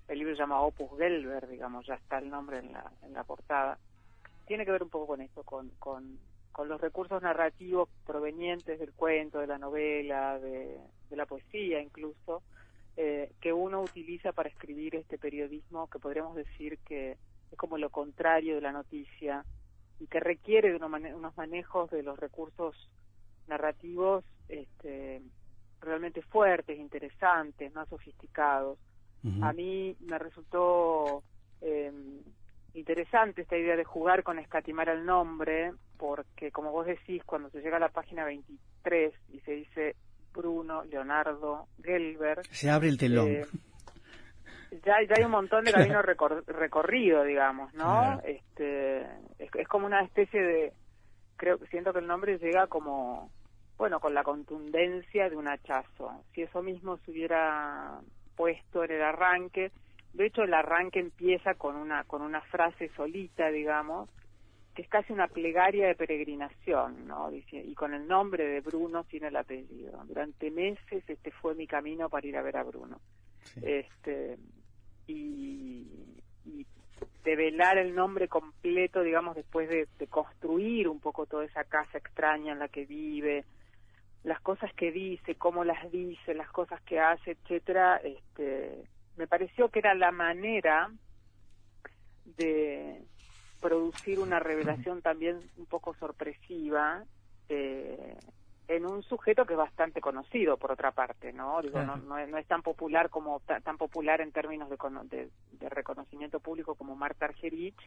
[0.08, 3.24] el libro se llama Opus Gelber, digamos, ya está el nombre en la, en la
[3.24, 3.78] portada,
[4.46, 6.20] tiene que ver un poco con esto, con, con,
[6.52, 10.78] con los recursos narrativos provenientes del cuento, de la novela, de,
[11.10, 12.44] de la poesía incluso,
[12.98, 17.18] eh, que uno utiliza para escribir este periodismo que podríamos decir que
[17.52, 19.46] es como lo contrario de la noticia,
[20.00, 22.76] y que requiere de unos manejos de los recursos
[23.48, 25.22] narrativos este,
[25.84, 28.80] realmente fuertes, interesantes, más sofisticados.
[29.42, 31.24] A mí me resultó
[31.62, 32.20] em,
[32.74, 37.62] interesante esta idea de jugar con escatimar el nombre, porque como vos decís, cuando se
[37.62, 39.96] llega a la página 23 y se dice
[40.34, 42.42] Bruno, Leonardo, Gelber...
[42.52, 43.28] Se abre el telón.
[43.30, 43.46] Eh,
[44.84, 48.20] ya, ya hay un montón de camino recorrido, digamos, ¿no?
[48.26, 49.06] Este,
[49.38, 50.74] es, como una especie de,
[51.38, 53.30] creo, siento que el nombre llega como,
[53.78, 56.24] bueno, con la contundencia de un hachazo.
[56.34, 58.00] Si eso mismo se hubiera
[58.36, 59.72] puesto en el arranque,
[60.14, 64.10] de hecho el arranque empieza con una, con una frase solita, digamos,
[64.76, 67.30] que es casi una plegaria de peregrinación, ¿no?
[67.30, 70.04] Dice, y con el nombre de Bruno sin el apellido.
[70.06, 73.00] Durante meses este fue mi camino para ir a ver a Bruno.
[73.62, 74.38] Este,
[75.08, 75.88] y,
[76.46, 76.66] y
[77.24, 82.60] develar el nombre completo, digamos, después de, construir un poco toda esa casa extraña en
[82.60, 83.46] la que vive,
[84.24, 88.84] las cosas que dice, cómo las dice, las cosas que hace, etcétera, este,
[89.18, 90.92] me pareció que era la manera
[92.38, 93.04] de
[93.62, 97.04] producir una revelación también un poco sorpresiva
[97.50, 98.18] eh,
[98.68, 102.48] en un sujeto que es bastante conocido por otra parte no digo no, no, es,
[102.48, 107.78] tan popular como tan popular en términos de, de, reconocimiento público como Marta Argerich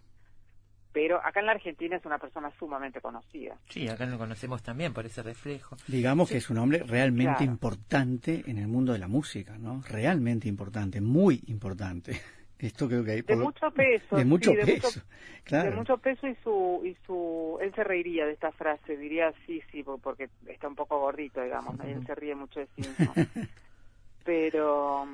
[0.92, 3.56] pero acá en la Argentina es una persona sumamente conocida.
[3.68, 5.76] Sí, acá lo conocemos también por ese reflejo.
[5.86, 9.82] Digamos que es un hombre realmente importante en el mundo de la música, ¿no?
[9.88, 12.12] Realmente importante, muy importante.
[12.58, 14.16] Esto creo que hay de mucho peso.
[14.16, 15.02] De mucho peso,
[15.50, 17.58] De mucho peso y su, y su...
[17.60, 21.78] Él se reiría de esta frase, diría sí, sí, porque está un poco gordito, digamos,
[21.84, 23.12] él se ríe mucho de sí mismo.
[24.24, 25.06] pero...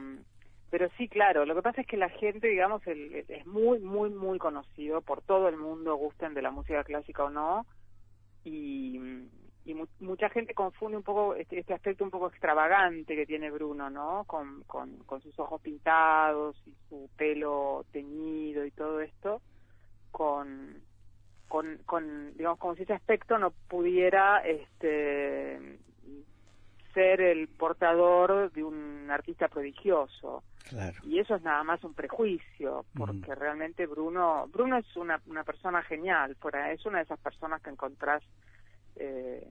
[0.73, 4.39] Pero sí, claro, lo que pasa es que la gente, digamos, es muy, muy, muy
[4.39, 7.67] conocido por todo el mundo, gusten de la música clásica o no,
[8.43, 8.99] y,
[9.67, 13.91] y mucha gente confunde un poco este, este, aspecto un poco extravagante que tiene Bruno,
[13.91, 14.25] ¿no?
[14.25, 19.43] Con, con, con, sus ojos pintados y su pelo teñido y todo esto,
[20.11, 20.81] con,
[21.49, 25.81] con, con digamos, como si ese aspecto no pudiera este,
[26.95, 30.43] ser el portador de un artista prodigioso.
[31.05, 35.83] Y eso es nada más un prejuicio, porque realmente Bruno, Bruno es una, una persona
[35.83, 36.37] genial,
[36.71, 38.23] es una de esas personas que encontrás
[38.97, 39.51] eh,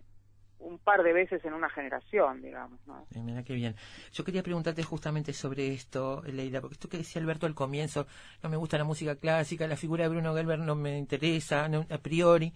[0.62, 2.80] un par de veces en una generación, digamos.
[2.88, 3.06] ¿no?
[3.22, 3.76] mira qué bien.
[4.14, 8.08] Yo quería preguntarte justamente sobre esto, Leila, porque esto que decía Alberto al comienzo,
[8.44, 11.98] no me gusta la música clásica, la figura de Bruno Gelber no me interesa a
[11.98, 12.54] priori.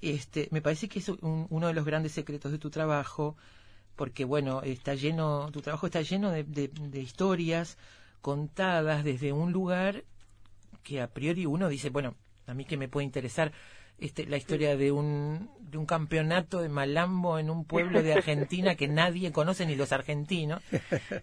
[0.00, 3.36] Este, me parece que es uno de los grandes secretos de tu trabajo,
[3.96, 7.78] porque bueno, está lleno, tu trabajo está lleno de, de historias
[8.20, 10.04] contadas desde un lugar
[10.82, 12.14] que a priori uno dice, bueno,
[12.46, 13.52] a mí que me puede interesar
[14.00, 18.74] este, la historia de un, de un campeonato de malambo en un pueblo de Argentina
[18.74, 20.62] que nadie conoce ni los argentinos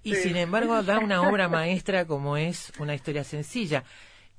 [0.03, 3.83] y sin embargo da una obra maestra como es una historia sencilla.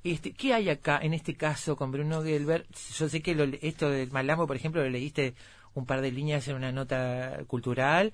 [0.05, 2.65] Este, ¿Qué hay acá en este caso con Bruno Gelber?
[2.97, 5.33] Yo sé que lo, esto del malambo, por ejemplo, lo leíste
[5.73, 8.13] un par de líneas en una nota cultural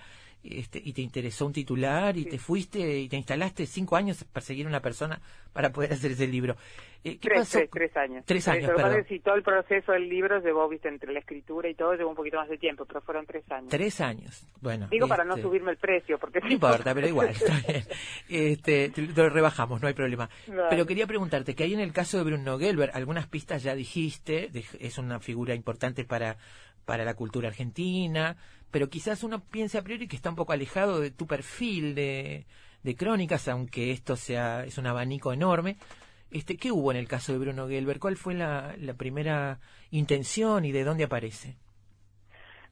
[0.49, 4.25] este, y te interesó un titular y te fuiste y te instalaste cinco años a
[4.25, 5.19] perseguir a una persona
[5.53, 6.55] para poder hacer ese libro.
[7.03, 7.59] Eh, ¿Qué tres, pasó?
[7.71, 8.25] Tres, años.
[8.25, 8.71] Tres años,
[9.07, 12.15] Si todo el proceso del libro llevó, viste, entre la escritura y todo, llevó un
[12.15, 13.69] poquito más de tiempo, pero fueron tres años.
[13.69, 14.87] Tres años, bueno.
[14.89, 16.39] Digo para no este, subirme el precio, porque...
[16.41, 17.83] No importa, pero igual, está bien.
[18.29, 20.29] Este, lo rebajamos, no hay problema.
[20.69, 24.49] Pero quería preguntarte, que hay en el caso de Bruno Gelber, algunas pistas ya dijiste,
[24.79, 26.37] es una figura importante para
[26.85, 28.37] para la cultura argentina,
[28.71, 32.45] pero quizás uno piense a priori que está un poco alejado de tu perfil de,
[32.83, 35.77] de crónicas, aunque esto sea es un abanico enorme.
[36.31, 37.99] Este, ¿Qué hubo en el caso de Bruno Gelber?
[37.99, 39.59] ¿Cuál fue la, primera
[39.91, 41.55] intención y de dónde aparece?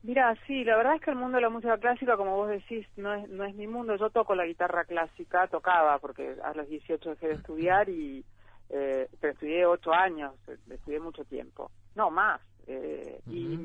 [0.01, 2.85] Mira, sí, la verdad es que el mundo de la música clásica, como vos decís,
[2.97, 3.95] no es, no es mi mundo.
[3.95, 8.25] Yo toco la guitarra clásica, tocaba, porque a los 18 dejé de estudiar, y
[8.69, 10.33] eh, pero estudié ocho años,
[10.69, 11.71] estudié mucho tiempo.
[11.95, 12.41] No, más.
[12.67, 13.59] Eh, y,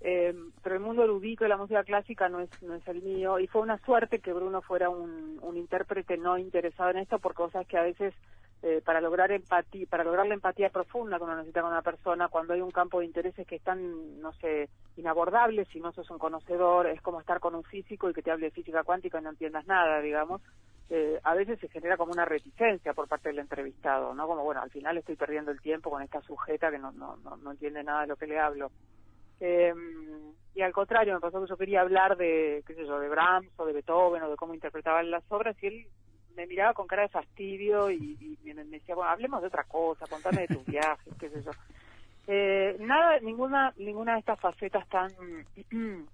[0.00, 3.38] eh, pero el mundo erudito de la música clásica no es, no es el mío
[3.40, 7.36] y fue una suerte que Bruno fuera un, un intérprete no interesado en esto porque
[7.36, 8.14] cosas que a veces
[8.62, 12.28] eh, para lograr empatía, para lograr la empatía profunda que uno necesita con una persona,
[12.28, 16.18] cuando hay un campo de intereses que están, no sé, inabordables, si no sos un
[16.18, 19.22] conocedor, es como estar con un físico y que te hable de física cuántica y
[19.22, 20.40] no entiendas nada, digamos.
[20.88, 24.26] Eh, a veces se genera como una reticencia por parte del entrevistado, ¿no?
[24.26, 27.36] Como, bueno, al final estoy perdiendo el tiempo con esta sujeta que no, no, no,
[27.36, 28.70] no entiende nada de lo que le hablo.
[29.40, 29.74] Eh,
[30.54, 33.50] y al contrario, me pasó que yo quería hablar de, qué sé yo, de Brahms
[33.56, 35.86] o de Beethoven o de cómo interpretaban las obras y él
[36.34, 40.42] me miraba con cara de fastidio y, me decía, bueno, hablemos de otra cosa, contame
[40.42, 41.50] de tus viajes, qué sé yo.
[42.28, 45.10] Eh, nada, ninguna, ninguna de estas facetas tan,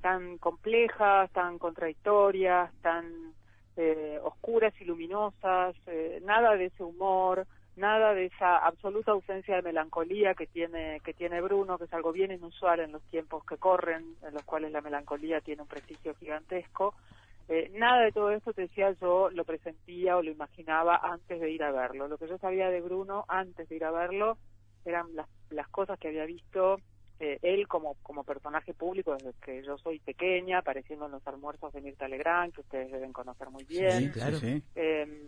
[0.00, 3.34] tan complejas, tan contradictorias, tan
[3.78, 9.62] eh, oscuras y luminosas, eh, nada de ese humor, nada de esa absoluta ausencia de
[9.62, 13.56] melancolía que tiene que tiene Bruno, que es algo bien inusual en los tiempos que
[13.56, 16.96] corren, en los cuales la melancolía tiene un prestigio gigantesco.
[17.48, 21.48] Eh, nada de todo esto, te decía yo, lo presentía o lo imaginaba antes de
[21.48, 22.08] ir a verlo.
[22.08, 24.38] Lo que yo sabía de Bruno antes de ir a verlo
[24.84, 26.80] eran las, las cosas que había visto
[27.20, 31.72] eh, él como, como personaje público desde que yo soy pequeña, apareciendo en los almuerzos
[31.72, 34.10] de Mirta Legrand, que ustedes deben conocer muy bien.
[34.10, 34.38] claro.
[34.74, 35.18] Em,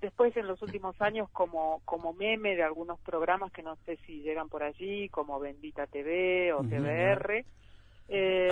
[0.00, 4.22] después en los últimos años como, como meme de algunos programas que no sé si
[4.22, 7.44] llegan por allí, como Bendita TV o TVR,
[8.08, 8.48] eh,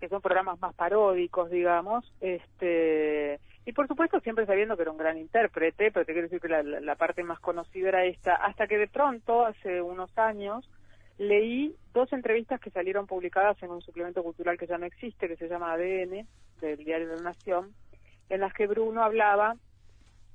[0.00, 4.98] que son programas más paródicos, digamos, este y por supuesto siempre sabiendo que era un
[4.98, 8.66] gran intérprete, pero te quiero decir que la, la parte más conocida era esta, hasta
[8.66, 10.68] que de pronto, hace unos años,
[11.18, 15.36] leí dos entrevistas que salieron publicadas en un suplemento cultural que ya no existe, que
[15.36, 16.26] se llama ADN,
[16.60, 17.72] del Diario de la Nación,
[18.28, 19.56] en las que Bruno hablaba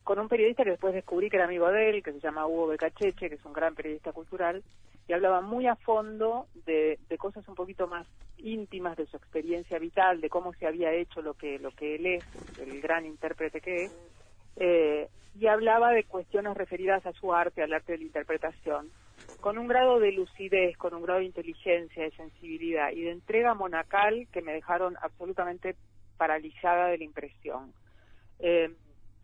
[0.03, 2.67] con un periodista que después descubrí que era amigo de él, que se llama Hugo
[2.67, 4.63] Becacheche, que es un gran periodista cultural,
[5.07, 8.07] y hablaba muy a fondo de, de cosas un poquito más
[8.37, 12.05] íntimas de su experiencia vital, de cómo se había hecho lo que, lo que él
[12.05, 12.23] es,
[12.59, 13.91] el gran intérprete que es,
[14.55, 15.09] eh,
[15.39, 18.89] y hablaba de cuestiones referidas a su arte, al arte de la interpretación,
[19.41, 23.53] con un grado de lucidez, con un grado de inteligencia, de sensibilidad y de entrega
[23.53, 25.75] monacal que me dejaron absolutamente
[26.17, 27.73] paralizada de la impresión.
[28.39, 28.73] Eh,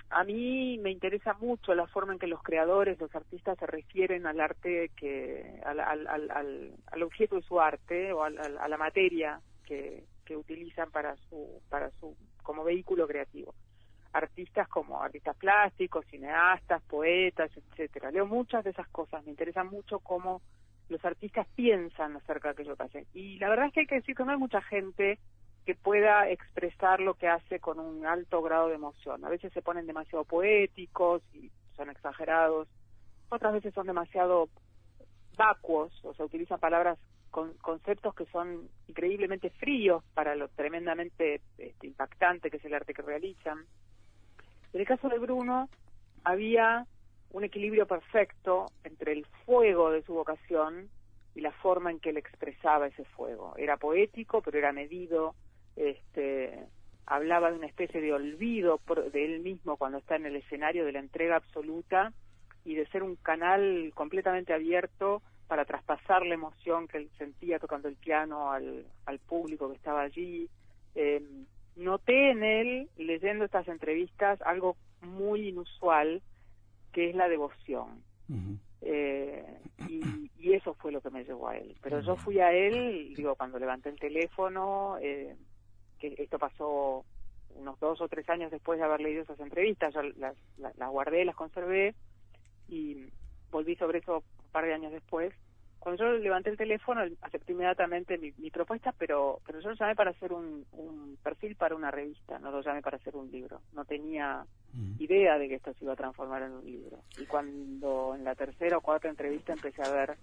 [0.10, 4.26] a mí me interesa mucho la forma en que los creadores, los artistas se refieren
[4.28, 9.42] al arte que, al, al, al, al objeto de su arte o a la materia
[9.66, 13.54] que, que utilizan para su, para su, como vehículo creativo
[14.16, 18.12] artistas como artistas plásticos, cineastas, poetas, etcétera.
[18.12, 20.42] Leo muchas de esas cosas, me interesa mucho cómo
[20.88, 23.08] los artistas piensan acerca de aquello que hacen.
[23.14, 25.20] Y la verdad es que hay que decir que no hay mucha gente
[25.66, 29.26] que pueda expresar lo que hace con un alto grado de emoción.
[29.26, 32.68] A veces se ponen demasiado poéticos y son exagerados,
[33.30, 34.48] otras veces son demasiado
[35.36, 36.98] vacuos, o sea, utilizan palabras
[37.32, 42.94] con conceptos que son increíblemente fríos para lo tremendamente este, impactante que es el arte
[42.94, 43.66] que realizan.
[44.76, 45.70] En el caso de Bruno
[46.26, 46.86] había
[47.32, 50.90] un equilibrio perfecto entre el fuego de su vocación
[51.34, 53.56] y la forma en que él expresaba ese fuego.
[53.56, 55.34] Era poético, pero era medido,
[55.78, 56.60] este,
[57.06, 58.82] hablaba de una especie de olvido
[59.14, 62.12] de él mismo cuando está en el escenario de la entrega absoluta
[62.66, 67.88] y de ser un canal completamente abierto para traspasar la emoción que él sentía tocando
[67.88, 68.86] el piano al,
[69.26, 70.50] público que estaba allí.
[70.96, 71.22] Eh,
[71.76, 76.22] noté en él, leyendo estas entrevistas, algo muy inusual,
[76.92, 78.04] que es la devoción.
[78.82, 79.44] eh,
[79.88, 81.76] y, y, eso fue lo que me llevó a él.
[81.82, 85.36] Pero yo fui a él, digo, cuando levanté el teléfono, eh,
[86.00, 87.04] que esto pasó
[87.56, 90.90] unos dos o tres años después de haber leído esas entrevistas, yo las, las, las
[90.90, 91.96] guardé, las conservé
[92.68, 93.08] y
[93.52, 95.34] volví sobre eso un par de años después.
[95.86, 99.94] Cuando yo levanté el teléfono, acepté inmediatamente mi, mi propuesta, pero pero yo lo llamé
[99.94, 103.62] para hacer un, un, perfil para una revista, no lo llamé para hacer un libro.
[103.72, 104.96] No tenía mm.
[104.98, 106.98] idea de que esto se iba a transformar en un libro.
[107.20, 110.18] Y cuando en la tercera o cuarta entrevista empecé a ver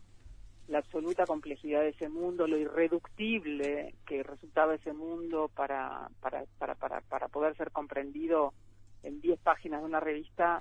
[0.67, 6.75] la absoluta complejidad de ese mundo, lo irreductible que resultaba ese mundo para, para, para,
[6.75, 8.53] para, para poder ser comprendido
[9.05, 10.61] en 10 páginas de una revista,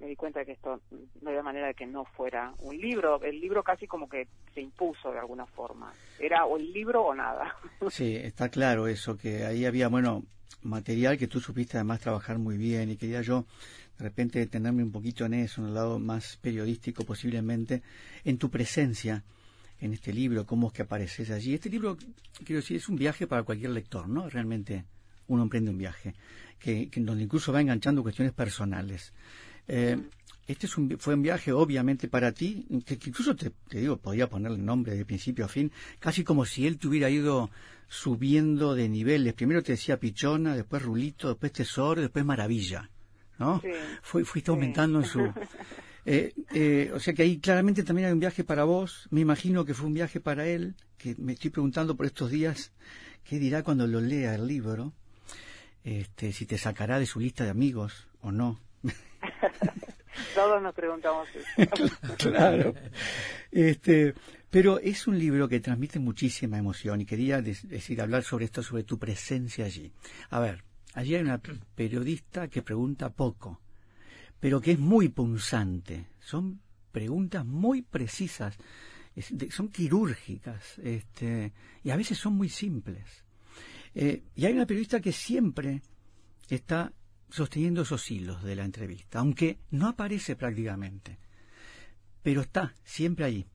[0.00, 0.80] me di cuenta de que esto
[1.22, 3.22] no había manera de que no fuera un libro.
[3.22, 5.92] El libro casi como que se impuso de alguna forma.
[6.18, 7.56] Era o el libro o nada.
[7.90, 10.24] Sí, está claro eso, que ahí había, bueno,
[10.62, 13.44] material que tú supiste además trabajar muy bien y quería yo
[13.98, 17.82] de repente detenerme un poquito en eso, en el lado más periodístico posiblemente,
[18.24, 19.22] en tu presencia
[19.80, 21.54] en este libro, cómo es que apareces allí.
[21.54, 21.96] Este libro,
[22.44, 24.28] quiero decir, es un viaje para cualquier lector, ¿no?
[24.28, 24.84] Realmente
[25.28, 26.14] uno emprende un viaje,
[26.58, 29.12] que, que donde incluso va enganchando cuestiones personales.
[29.68, 29.98] Eh,
[30.46, 33.96] este es un, fue un viaje obviamente para ti, que, que incluso te, te, digo,
[33.96, 37.50] podía ponerle nombre de principio a fin, casi como si él te hubiera ido
[37.88, 39.34] subiendo de niveles.
[39.34, 42.90] Primero te decía Pichona, después Rulito, después Tesoro, después Maravilla.
[43.38, 43.60] ¿no?
[43.60, 43.68] Sí,
[44.02, 45.32] Fue, fuiste aumentando en su...
[46.06, 49.64] Eh, eh, o sea que ahí claramente también hay un viaje para vos, me imagino
[49.64, 52.72] que fue un viaje para él, que me estoy preguntando por estos días,
[53.24, 54.92] ¿qué dirá cuando lo lea el libro?
[55.82, 58.60] Este, si te sacará de su lista de amigos o no.
[60.34, 61.96] Todos nos preguntamos eso.
[62.18, 62.74] claro.
[63.50, 64.14] Este,
[64.50, 68.84] pero es un libro que transmite muchísima emoción y quería decir, hablar sobre esto, sobre
[68.84, 69.92] tu presencia allí.
[70.30, 70.62] A ver,
[70.94, 71.40] allí hay una
[71.74, 73.60] periodista que pregunta poco,
[74.38, 76.06] pero que es muy punzante.
[76.20, 76.60] Son
[76.92, 78.56] preguntas muy precisas,
[79.50, 81.52] son quirúrgicas, este,
[81.82, 83.24] y a veces son muy simples.
[83.94, 85.82] Eh, y hay una periodista que siempre
[86.48, 86.92] está
[87.30, 91.18] sosteniendo esos hilos de la entrevista, aunque no aparece prácticamente,
[92.22, 93.46] pero está siempre ahí.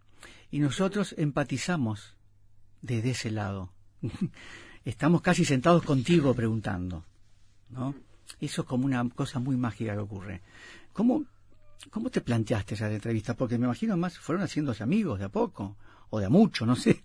[0.52, 2.16] Y nosotros empatizamos
[2.82, 3.72] desde ese lado.
[4.86, 7.06] Estamos casi sentados contigo preguntando,
[7.70, 7.94] ¿no?
[8.40, 10.42] Eso es como una cosa muy mágica que ocurre.
[10.94, 11.26] ¿Cómo,
[11.90, 13.36] cómo te planteaste esa entrevista?
[13.36, 15.78] Porque me imagino más fueron haciéndose amigos de a poco,
[16.10, 17.04] o de a mucho, no sé.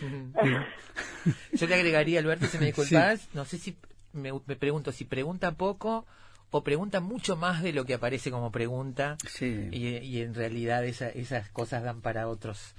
[1.52, 3.28] Yo le agregaría, Alberto, si me disculpas, sí.
[3.34, 3.76] no sé si
[4.16, 6.06] me, me, pregunto si pregunta poco
[6.50, 9.68] o pregunta mucho más de lo que aparece como pregunta sí.
[9.72, 12.74] y, y, en realidad esa, esas cosas dan para otros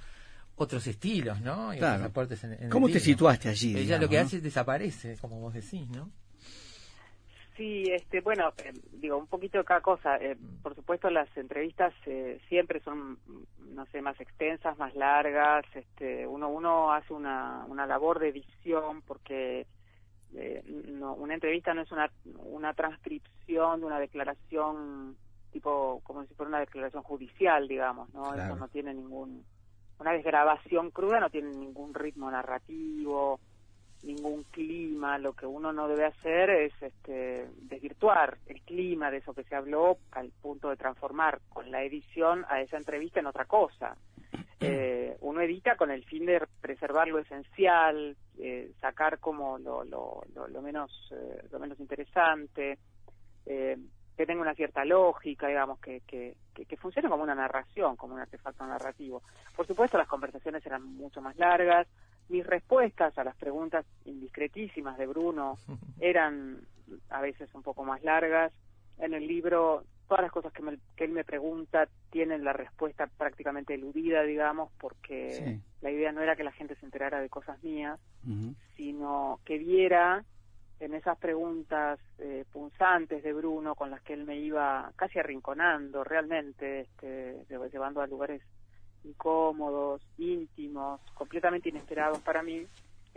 [0.56, 1.72] otros estilos, ¿no?
[1.72, 2.04] Y claro.
[2.04, 3.70] aportes en, en ¿Cómo te situaste allí?
[3.70, 4.22] Ella digamos, lo que ¿no?
[4.22, 6.10] hace es desaparece, como vos decís, ¿no?
[7.58, 10.16] Sí, este, bueno, eh, digo, un poquito de cada cosa.
[10.18, 13.18] Eh, por supuesto, las entrevistas eh, siempre son,
[13.74, 15.64] no sé, más extensas, más largas.
[15.74, 19.66] Este, uno, uno hace una, una labor de edición porque
[20.34, 20.62] eh,
[20.92, 25.16] no, una entrevista no es una, una transcripción de una declaración
[25.52, 28.32] tipo como si fuera una declaración judicial, digamos, ¿no?
[28.32, 28.54] Claro.
[28.54, 29.44] Eso no tiene ningún,
[29.98, 33.40] una desgrabación cruda no tiene ningún ritmo narrativo,
[34.02, 39.34] ningún clima, lo que uno no debe hacer es este, desvirtuar el clima de eso
[39.34, 43.46] que se habló al punto de transformar con la edición a esa entrevista en otra
[43.46, 43.96] cosa.
[44.60, 50.22] Eh, uno edita con el fin de preservar lo esencial, eh, sacar como lo, lo,
[50.34, 52.78] lo, lo menos eh, lo menos interesante,
[53.46, 53.76] eh,
[54.16, 58.14] que tenga una cierta lógica, digamos, que, que, que, que, funcione como una narración, como
[58.14, 59.22] un artefacto narrativo.
[59.54, 61.86] Por supuesto, las conversaciones eran mucho más largas,
[62.28, 65.56] mis respuestas a las preguntas indiscretísimas de Bruno
[66.00, 66.60] eran
[67.10, 68.52] a veces un poco más largas.
[68.98, 73.06] En el libro todas las cosas que, me, que él me pregunta tienen la respuesta
[73.06, 77.62] prácticamente eludida, digamos, porque la idea no era que la gente se enterara de cosas
[77.62, 78.00] mías,
[78.76, 80.24] sino que viera
[80.80, 86.04] en esas preguntas eh, punzantes de Bruno con las que él me iba casi arrinconando
[86.04, 88.40] realmente, este, llevando a lugares
[89.04, 92.66] incómodos, íntimos, completamente inesperados para mí,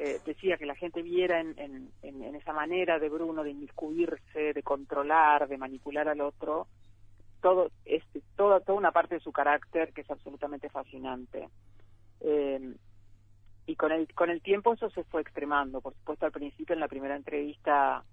[0.03, 1.53] eh, decía que la gente viera en,
[2.01, 6.65] en, esa manera de Bruno de inmiscuirse, de controlar, de manipular al otro,
[7.39, 11.47] todo este, toda, toda una parte de su carácter que es absolutamente fascinante.
[12.19, 12.73] Eh,
[13.67, 15.81] y con el, con el tiempo eso se fue extremando.
[15.81, 18.03] Por supuesto, al principio, en la primera entrevista,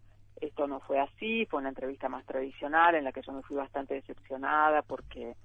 [0.42, 3.56] esto no fue así, fue una entrevista más tradicional en la que yo me fui
[3.56, 5.36] bastante decepcionada porque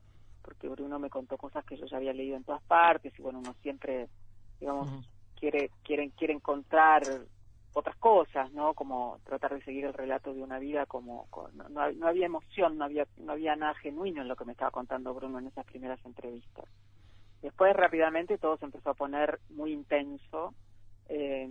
[0.41, 3.39] porque Bruno me contó cosas que yo ya había leído en todas partes y bueno,
[3.39, 4.10] uno siempre,
[4.60, 4.89] digamos,
[5.44, 7.04] quiere, quiere, quiere encontrar
[7.74, 8.74] otras cosas, ¿no?
[8.74, 12.86] Como tratar de seguir el relato de una vida como, no, no, había emoción, no
[12.86, 16.00] había no había nada genuino en lo que me estaba contando Bruno en esas primeras
[16.06, 16.64] entrevistas.
[17.41, 20.54] Después rápidamente todo se empezó a poner muy intenso,
[21.10, 21.50] eh,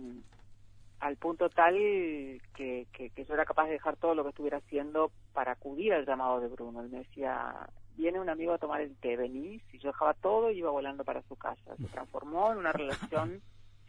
[0.99, 5.11] al punto tal que, que, yo era capaz de dejar todo lo que estuviera haciendo
[5.33, 6.81] para acudir al llamado de Bruno.
[6.81, 10.49] Él me decía, viene un amigo a tomar el té, venís, y yo dejaba todo
[10.49, 11.75] y iba volando para su casa.
[11.77, 13.43] Se transformó en una relación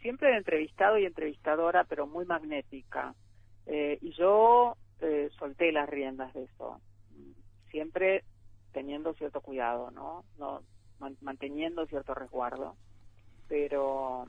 [0.05, 3.15] siempre de entrevistado y entrevistadora, pero muy magnética.
[3.65, 6.79] Eh, y yo eh, solté las riendas de eso,
[7.71, 8.23] siempre
[8.71, 10.23] teniendo cierto cuidado, ¿no?
[10.37, 10.61] no
[11.21, 12.75] manteniendo cierto resguardo,
[13.47, 14.27] pero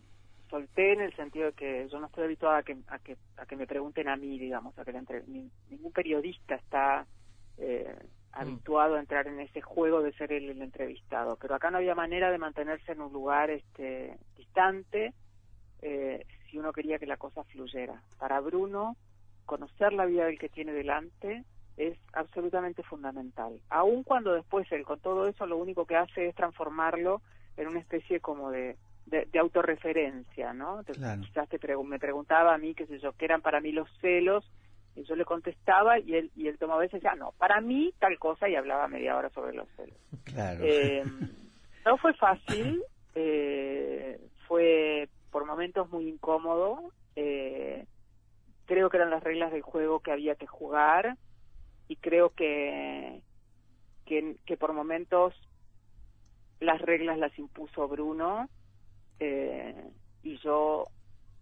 [0.49, 3.45] solté en el sentido de que yo no estoy habituada a que, a que, a
[3.45, 4.95] que me pregunten a mí, digamos, a que
[5.69, 7.07] ningún periodista está
[7.59, 8.07] eh, mm.
[8.33, 12.31] habituado a entrar en ese juego de ser el, entrevistado, pero acá no había manera
[12.31, 15.13] de mantenerse en un lugar este distante
[15.87, 18.03] eh, si uno quería que la cosa fluyera.
[18.19, 18.97] Para Bruno,
[19.45, 21.45] conocer la vida del que tiene delante
[21.77, 23.61] es absolutamente fundamental.
[23.69, 27.23] Aun cuando después él con todo eso lo único que hace es transformarlo
[27.57, 28.77] en una especie como de,
[29.07, 30.83] de, autorreferencia, ¿no?
[30.85, 34.45] Quizás te me preguntaba a mí, qué sé yo, qué eran para mí los celos,
[34.97, 38.19] y yo le contestaba y él, y él tomaba veces ya, no, para mí tal
[38.19, 39.97] cosa y hablaba media hora sobre los celos.
[40.25, 40.65] Claro.
[40.65, 41.05] Eh,
[41.85, 42.83] no fue fácil,
[43.15, 44.19] eh,
[44.49, 47.85] fue por momentos muy incómodo, eh,
[48.65, 51.19] creo que eran las reglas del juego que había que jugar,
[51.89, 53.21] y creo que,
[54.07, 55.35] que, por momentos
[56.59, 58.49] las reglas las impuso Bruno
[59.21, 59.91] eh,
[60.23, 60.87] y yo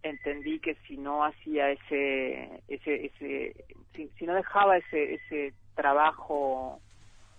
[0.03, 3.64] entendí que si no hacía ese ese ese
[3.95, 6.80] si, no dejaba ese ese trabajo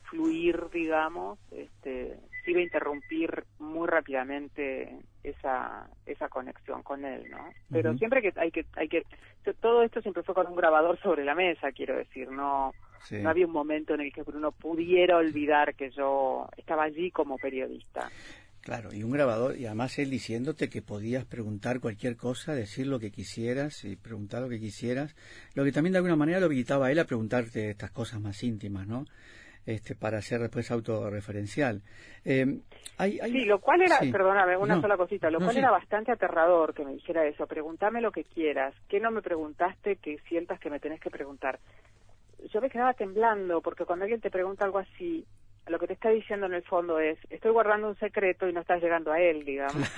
[0.04, 2.18] fluir digamos este
[2.52, 8.52] iba a interrumpir muy rápidamente esa esa conexión con él no pero siempre que hay
[8.52, 9.04] que hay que
[9.60, 12.74] todo esto siempre fue con un grabador sobre la mesa quiero decir no
[13.12, 17.38] no había un momento en el que Bruno pudiera olvidar que yo estaba allí como
[17.38, 18.10] periodista.
[18.62, 23.00] Claro, y un grabador, y además él diciéndote que podías preguntar cualquier cosa, decir lo
[23.00, 25.16] que quisieras y preguntar lo que quisieras,
[25.54, 28.42] lo que también de alguna manera lo habilitaba a él a preguntarte estas cosas más
[28.44, 29.06] íntimas, ¿no?
[29.66, 31.82] Este, para ser después autorreferencial.
[32.24, 32.46] Eh,
[33.00, 36.94] sí, lo cual era, perdóname, una sola cosita, lo cual era bastante aterrador que me
[36.94, 41.00] dijera eso, pregúntame lo que quieras, ¿qué no me preguntaste que sientas que me tenés
[41.00, 41.60] que preguntar?
[42.52, 45.26] yo me quedaba temblando porque cuando alguien te pregunta algo así,
[45.68, 48.62] lo que te está diciendo en el fondo es, estoy guardando un secreto y no
[48.62, 49.76] estás llegando a él, digamos.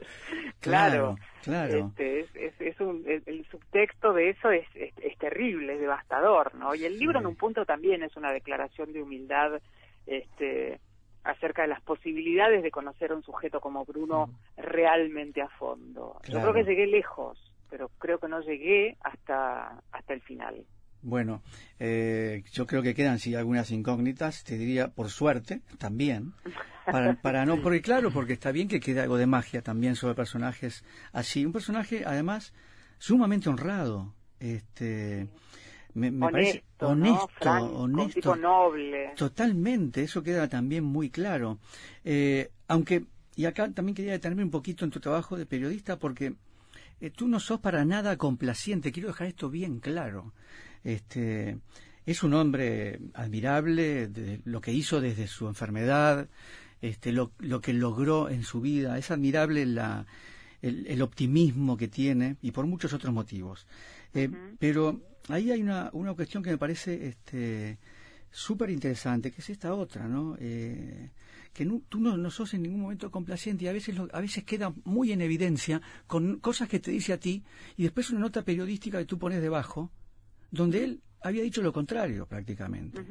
[0.60, 6.54] Claro, claro, Este, es, es, un, el, subtexto de eso es, es, terrible, es devastador,
[6.54, 6.74] ¿no?
[6.74, 9.60] Y el libro en un punto también es una declaración de humildad
[10.06, 10.80] este,
[11.24, 16.20] acerca de las posibilidades de conocer a un sujeto como Bruno realmente a fondo.
[16.28, 17.38] Yo creo que llegué lejos,
[17.70, 20.64] pero creo que no llegué hasta, hasta el final.
[21.02, 21.42] Bueno,
[21.78, 26.34] eh, yo creo que quedan sí algunas incógnitas, te diría por suerte también,
[26.84, 30.14] para, para no, porque claro, porque está bien que quede algo de magia también sobre
[30.14, 32.52] personajes así, un personaje además
[32.98, 35.28] sumamente honrado, este,
[35.94, 41.58] me, parece honesto, honesto, noble, totalmente, eso queda también muy claro,
[42.04, 46.34] eh, aunque y acá también quería detenerme un poquito en tu trabajo de periodista porque
[47.00, 50.34] eh, tú no sos para nada complaciente, quiero dejar esto bien claro.
[50.84, 51.58] Este,
[52.06, 56.28] es un hombre admirable, de lo que hizo desde su enfermedad,
[56.80, 60.06] este, lo, lo que logró en su vida, es admirable la,
[60.62, 63.66] el, optimismo que tiene y por muchos otros motivos.
[64.14, 67.78] Eh, pero ahí hay una, una cuestión que me parece este,
[68.30, 70.36] súper interesante, que es esta otra, ¿no?
[70.38, 71.10] Eh,
[71.52, 74.72] que tú no, no, sos en ningún momento complaciente y a veces, a veces queda
[74.84, 77.42] muy en evidencia con cosas que te dice a ti
[77.76, 79.90] y después una nota periodística que tú pones debajo
[80.50, 83.02] donde él había dicho lo contrario prácticamente.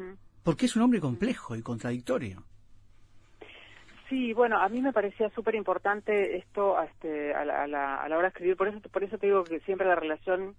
[0.43, 2.43] Porque es un hombre complejo y contradictorio.
[4.09, 8.09] Sí, bueno, a mí me parecía súper importante esto este, a, la, a, la, a
[8.09, 10.55] la hora de escribir, por eso, por eso te digo que siempre la relación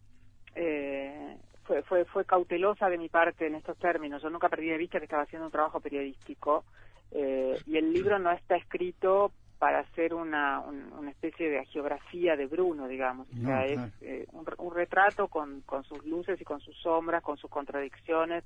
[0.55, 4.22] eh, fue, fue, fue cautelosa de mi parte en estos términos.
[4.22, 6.64] Yo nunca perdí de vista que estaba haciendo un trabajo periodístico
[7.11, 12.47] eh, y el libro no está escrito para hacer una, una especie de geografía de
[12.47, 13.29] Bruno, digamos.
[13.29, 17.23] o sea, es eh, un, un, retrato con, con sus luces y con sus sombras,
[17.23, 18.43] con sus contradicciones,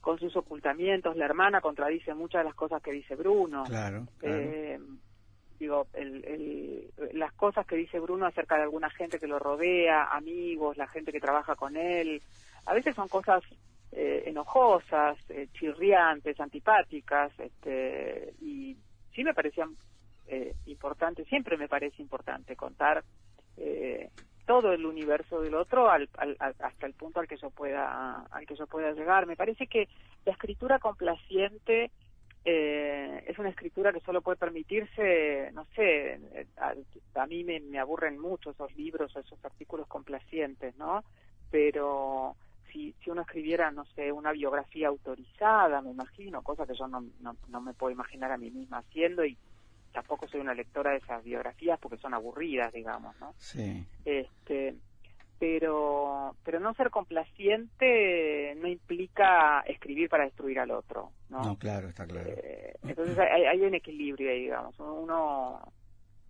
[0.00, 1.16] con sus ocultamientos.
[1.16, 3.64] La hermana contradice muchas de las cosas que dice Bruno.
[3.64, 4.36] Claro, claro.
[4.38, 4.78] Eh,
[5.58, 10.14] digo, el, el, las cosas que dice Bruno acerca de alguna gente que lo rodea,
[10.14, 12.22] amigos, la gente que trabaja con él,
[12.66, 13.42] a veces son cosas
[13.90, 18.76] eh, enojosas, eh, chirriantes, antipáticas, este, y
[19.12, 19.74] sí me parecían
[20.32, 23.04] eh, importante, siempre me parece importante contar
[23.58, 24.08] eh,
[24.46, 28.46] todo el universo del otro al, al, hasta el punto al que yo pueda al
[28.46, 29.26] que yo pueda llegar.
[29.26, 29.90] Me parece que
[30.24, 31.90] la escritura complaciente
[32.46, 36.18] eh, es una escritura que solo puede permitirse, no sé,
[36.56, 36.72] a,
[37.20, 41.04] a mí me, aburren mucho esos libros, esos artículos complacientes, ¿no?
[41.50, 42.36] Pero
[42.72, 47.04] si, si uno escribiera, no sé, una biografía autorizada, me imagino, cosa que yo no,
[47.20, 49.36] no, no me puedo imaginar a mí misma haciendo y
[49.92, 53.34] tampoco soy una lectora de esas biografías porque son aburridas, digamos, ¿no?
[53.38, 53.84] Sí.
[54.04, 54.74] Este,
[55.38, 61.42] pero pero no ser complaciente no implica escribir para destruir al otro, ¿no?
[61.42, 62.30] No, claro, está claro.
[62.30, 64.78] Eh, entonces hay, hay un equilibrio ahí, digamos.
[64.78, 65.72] Uno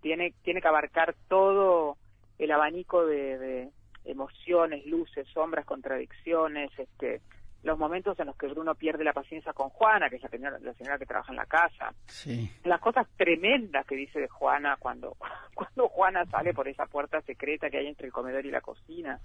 [0.00, 1.96] tiene tiene que abarcar todo
[2.38, 3.70] el abanico de, de
[4.04, 7.20] emociones, luces, sombras, contradicciones, este
[7.62, 10.58] los momentos en los que Bruno pierde la paciencia con Juana, que es la señora,
[10.58, 12.50] la señora que trabaja en la casa, sí.
[12.64, 15.16] las cosas tremendas que dice de Juana cuando,
[15.54, 19.20] cuando Juana sale por esa puerta secreta que hay entre el comedor y la cocina,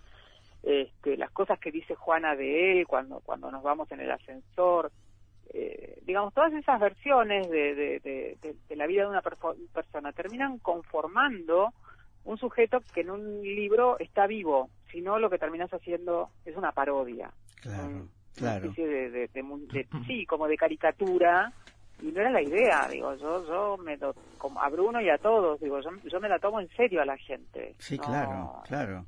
[0.62, 4.92] este, las cosas que dice Juana de él cuando, cuando nos vamos en el ascensor,
[5.54, 10.12] eh, digamos, todas esas versiones de, de, de, de, de la vida de una persona
[10.12, 11.74] terminan conformando
[12.26, 16.56] un sujeto que en un libro está vivo, si no lo que terminas haciendo es
[16.58, 17.32] una parodia.
[17.62, 17.88] Claro.
[17.88, 18.58] Un, claro.
[18.58, 21.52] una especie de, de, de, de, sí como de caricatura
[22.02, 23.98] y no era la idea digo yo yo me
[24.38, 27.06] como a Bruno y a todos digo yo, yo me la tomo en serio a
[27.06, 29.06] la gente sí no, claro claro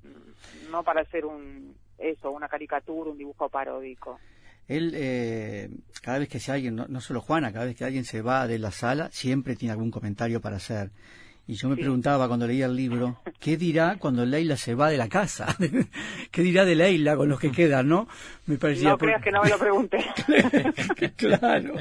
[0.72, 4.20] no para hacer un eso una caricatura un dibujo paródico
[4.70, 5.68] él, eh,
[6.04, 8.46] cada vez que si alguien, no, no solo Juana, cada vez que alguien se va
[8.46, 10.92] de la sala, siempre tiene algún comentario para hacer.
[11.50, 11.82] Y yo me sí.
[11.82, 15.58] preguntaba cuando leía el libro, ¿qué dirá cuando Leila se va de la casa?
[16.32, 18.08] ¿Qué dirá de Leila con los que quedan, no?
[18.46, 18.92] Me parecía...
[18.92, 19.98] No creas que no me lo pregunté.
[21.16, 21.74] claro,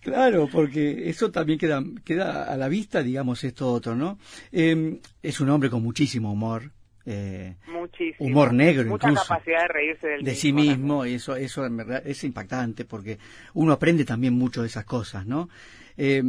[0.00, 4.20] claro, porque eso también queda, queda a la vista, digamos, esto otro, ¿no?
[4.52, 6.70] Eh, es un hombre con muchísimo humor.
[7.04, 8.28] Eh, Muchísimo.
[8.28, 11.64] humor negro Mucha incluso capacidad de reírse del de mismo, sí mismo y eso eso
[11.64, 13.18] en verdad es impactante porque
[13.54, 15.48] uno aprende también mucho de esas cosas no
[15.96, 16.22] eh,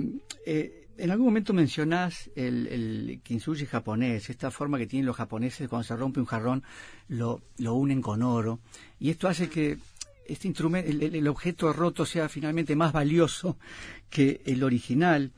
[0.46, 5.68] eh, en algún momento mencionás el, el kintsugi japonés, esta forma que tienen los japoneses
[5.70, 6.64] cuando se rompe un jarrón,
[7.08, 8.60] lo, lo unen con oro.
[9.00, 9.78] Y esto hace que
[10.26, 13.58] este instrumento, el, el, objeto roto sea finalmente más valioso
[14.10, 15.32] que el original.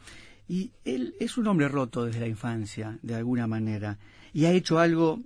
[0.47, 3.97] Y él es un hombre roto desde la infancia, de alguna manera,
[4.33, 5.21] y ha hecho algo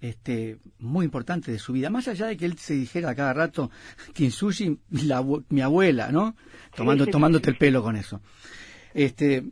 [0.00, 3.32] este, muy importante de su vida, más allá de que él se dijera a cada
[3.32, 3.70] rato,
[4.12, 6.36] Kintsugi, la, mi abuela, ¿no?
[6.76, 8.20] Tomando, tomándote el pelo con eso.
[8.94, 9.44] Este,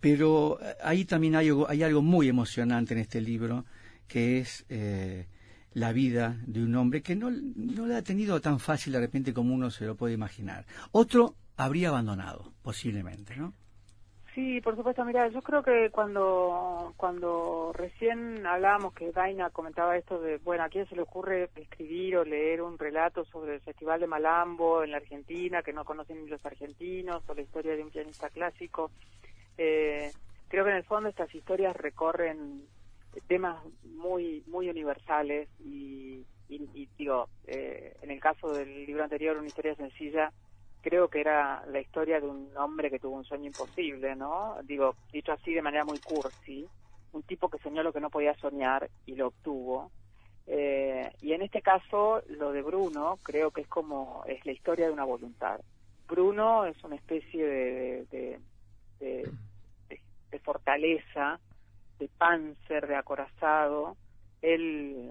[0.00, 3.64] pero ahí también hay, hay, algo muy emocionante en este libro,
[4.08, 5.26] que es eh,
[5.74, 9.32] la vida de un hombre que no, no la ha tenido tan fácil de repente
[9.34, 10.64] como uno se lo puede imaginar.
[10.92, 13.52] Otro habría abandonado, posiblemente, ¿no?
[14.34, 15.04] Sí, por supuesto.
[15.04, 20.68] Mira, yo creo que cuando cuando recién hablábamos que Daina comentaba esto de, bueno, ¿a
[20.68, 24.92] quién se le ocurre escribir o leer un relato sobre el Festival de Malambo en
[24.92, 28.92] la Argentina que no conocen ni los argentinos o la historia de un pianista clásico?
[29.62, 30.10] Eh,
[30.48, 32.62] creo que en el fondo estas historias recorren
[33.26, 39.48] temas muy muy universales y, y, digo, eh, en el caso del libro anterior, una
[39.48, 40.32] historia sencilla,
[40.80, 44.56] creo que era la historia de un hombre que tuvo un sueño imposible, ¿no?
[44.64, 46.66] Digo, dicho así de manera muy cursi,
[47.12, 49.90] un tipo que soñó lo que no podía soñar y lo obtuvo.
[50.46, 54.86] Eh, y en este caso, lo de Bruno, creo que es como, es la historia
[54.86, 55.60] de una voluntad.
[56.08, 58.40] Bruno es una especie de, de,
[59.00, 59.30] de,
[60.30, 61.40] de, fortaleza,
[61.98, 63.96] de panzer, de acorazado.
[64.42, 65.10] Él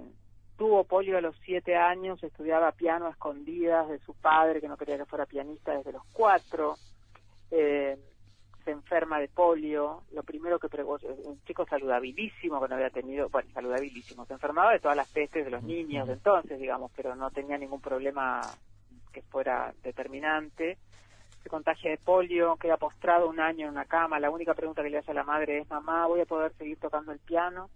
[0.57, 4.77] tuvo polio a los siete años, estudiaba piano a escondidas de su padre, que no
[4.77, 6.75] quería que fuera pianista desde los cuatro,
[7.51, 7.97] eh,
[8.65, 13.29] se enferma de polio, lo primero que preguntó, un chico saludabilísimo que no había tenido,
[13.29, 17.31] bueno, saludabilísimo, se enfermaba de todas las pestes de los niños entonces, digamos, pero no
[17.31, 18.41] tenía ningún problema
[19.11, 20.77] que fuera determinante.
[21.43, 24.89] Se contagia de polio, queda postrado un año en una cama, la única pregunta que
[24.89, 27.69] le hace a la madre es, mamá, ¿voy a poder seguir tocando el piano?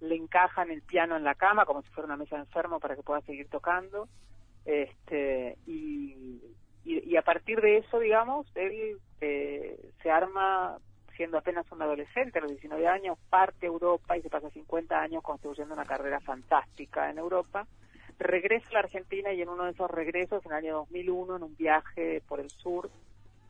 [0.00, 2.96] Le encajan el piano en la cama como si fuera una mesa de enfermo para
[2.96, 4.08] que pueda seguir tocando.
[4.64, 6.40] Este, y,
[6.84, 10.76] y, a partir de eso, digamos, él eh, se arma
[11.16, 15.22] siendo apenas un adolescente, a los 19 años, parte Europa y se pasa 50 años
[15.22, 17.66] construyendo una carrera fantástica en Europa
[18.22, 21.42] regresa a la Argentina y en uno de esos regresos, en el año 2001, en
[21.42, 22.90] un viaje por el sur,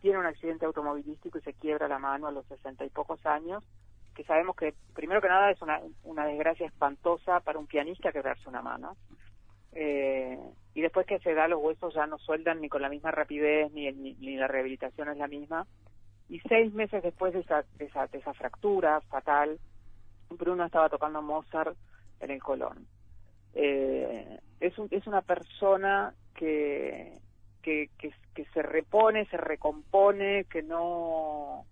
[0.00, 3.64] tiene un accidente automovilístico y se quiebra la mano a los sesenta y pocos años,
[4.14, 8.48] que sabemos que, primero que nada, es una, una desgracia espantosa para un pianista quebrarse
[8.48, 8.96] una mano.
[9.72, 10.38] Eh,
[10.74, 13.72] y después que se da los huesos ya no sueldan ni con la misma rapidez,
[13.72, 15.66] ni, ni, la rehabilitación es la misma.
[16.28, 19.58] Y seis meses después de esa, de esa, de esa fractura fatal,
[20.30, 21.76] Bruno estaba tocando Mozart
[22.20, 22.86] en el Colón
[23.54, 27.18] eh, es, un, es una persona que,
[27.62, 31.64] que, que, se repone, se recompone, que no,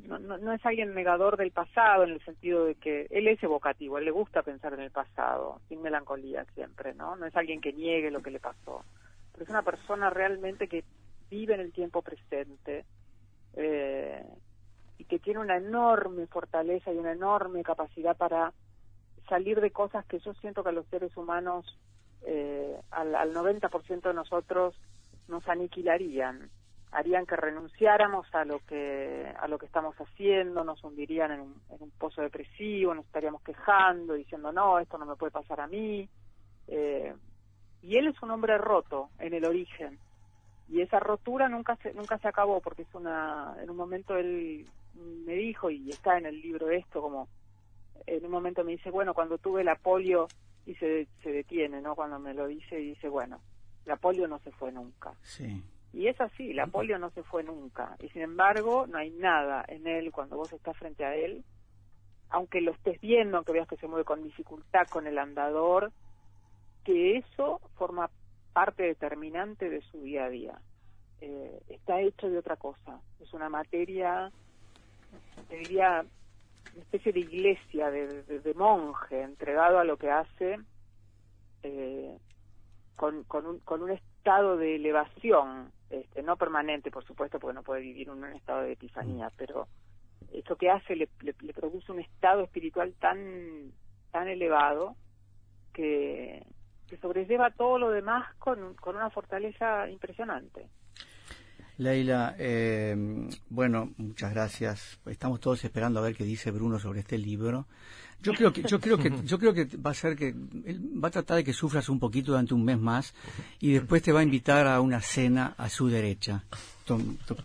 [0.00, 3.98] no, no, es alguien negador del pasado en el sentido de que él es evocativo,
[3.98, 7.16] él le gusta pensar en el pasado, sin melancolía siempre, ¿no?
[7.16, 8.84] No es alguien que niegue lo que le pasó,
[9.32, 10.84] pero es una persona realmente que
[11.30, 12.84] vive en el tiempo presente
[13.54, 14.24] eh,
[14.98, 18.52] y que tiene una enorme fortaleza y una enorme capacidad para
[19.28, 21.78] salir de cosas que yo siento que a los seres humanos,
[22.22, 24.74] eh, al, al 90% de nosotros,
[25.28, 26.50] nos aniquilarían,
[26.92, 31.54] harían que renunciáramos a lo que a lo que estamos haciendo, nos hundirían en un,
[31.70, 35.66] en un pozo depresivo, nos estaríamos quejando, diciendo no, esto no me puede pasar a
[35.66, 36.08] mí.
[36.68, 37.14] Eh,
[37.82, 39.98] y él es un hombre roto en el origen
[40.68, 44.66] y esa rotura nunca se nunca se acabó porque es una en un momento él
[44.94, 47.28] me dijo y está en el libro esto como
[48.06, 50.28] en un momento me dice, bueno, cuando tuve la polio
[50.66, 51.94] y se, se detiene, ¿no?
[51.94, 53.40] Cuando me lo dice y dice, bueno,
[53.84, 55.12] la polio no se fue nunca.
[55.22, 55.62] Sí.
[55.92, 57.96] Y es así, la polio no se fue nunca.
[58.02, 61.44] Y sin embargo, no hay nada en él cuando vos estás frente a él,
[62.30, 65.92] aunque lo estés viendo, aunque veas que se mueve con dificultad con el andador,
[66.82, 68.10] que eso forma
[68.52, 70.58] parte determinante de su día a día.
[71.20, 73.00] Eh, está hecho de otra cosa.
[73.20, 74.32] Es una materia,
[75.48, 76.04] te diría,
[76.74, 80.58] una especie de iglesia, de, monje, entregado a lo que hace,
[81.62, 82.18] eh,
[82.96, 88.14] con, un, estado de elevación, este, no permanente, por supuesto, porque no puede vivir en
[88.14, 89.68] un estado de epifanía, pero
[90.32, 93.72] esto que hace le, le, produce un estado espiritual tan,
[94.10, 94.96] tan elevado
[95.72, 96.44] que,
[96.88, 100.68] que sobrelleva todo lo demás con, con una fortaleza impresionante.
[101.78, 102.96] Leila, eh,
[103.50, 104.98] bueno, muchas gracias.
[105.06, 107.66] Estamos todos esperando a ver qué dice Bruno sobre este libro.
[108.22, 111.10] Yo creo que, yo creo que, yo creo que va a ser que va a
[111.10, 113.12] tratar de que sufras un poquito durante un mes más
[113.60, 116.44] y después te va a invitar a una cena a su derecha,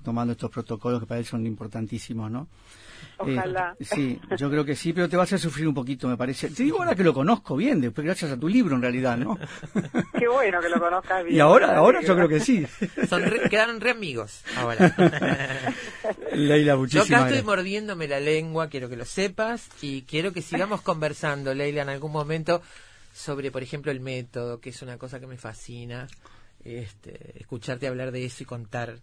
[0.04, 2.48] tomando estos protocolos que para él son importantísimos, ¿no?
[3.20, 3.76] Ojalá.
[3.80, 6.50] Eh, sí, yo creo que sí, pero te va a sufrir un poquito, me parece.
[6.50, 9.38] Te digo ahora que lo conozco bien, después gracias a tu libro en realidad, ¿no?
[10.18, 11.36] Qué bueno que lo conozcas bien.
[11.36, 12.66] Y ahora, ahora yo creo que sí.
[13.10, 14.96] Son quedaron re amigos ahora.
[16.34, 20.42] Leila, muchísimas Yo acá estoy mordiéndome la lengua, quiero que lo sepas y quiero que
[20.42, 22.62] sigamos conversando, Leila, en algún momento
[23.14, 26.08] sobre, por ejemplo, el método, que es una cosa que me fascina.
[26.64, 29.00] Este, escucharte hablar de eso y contar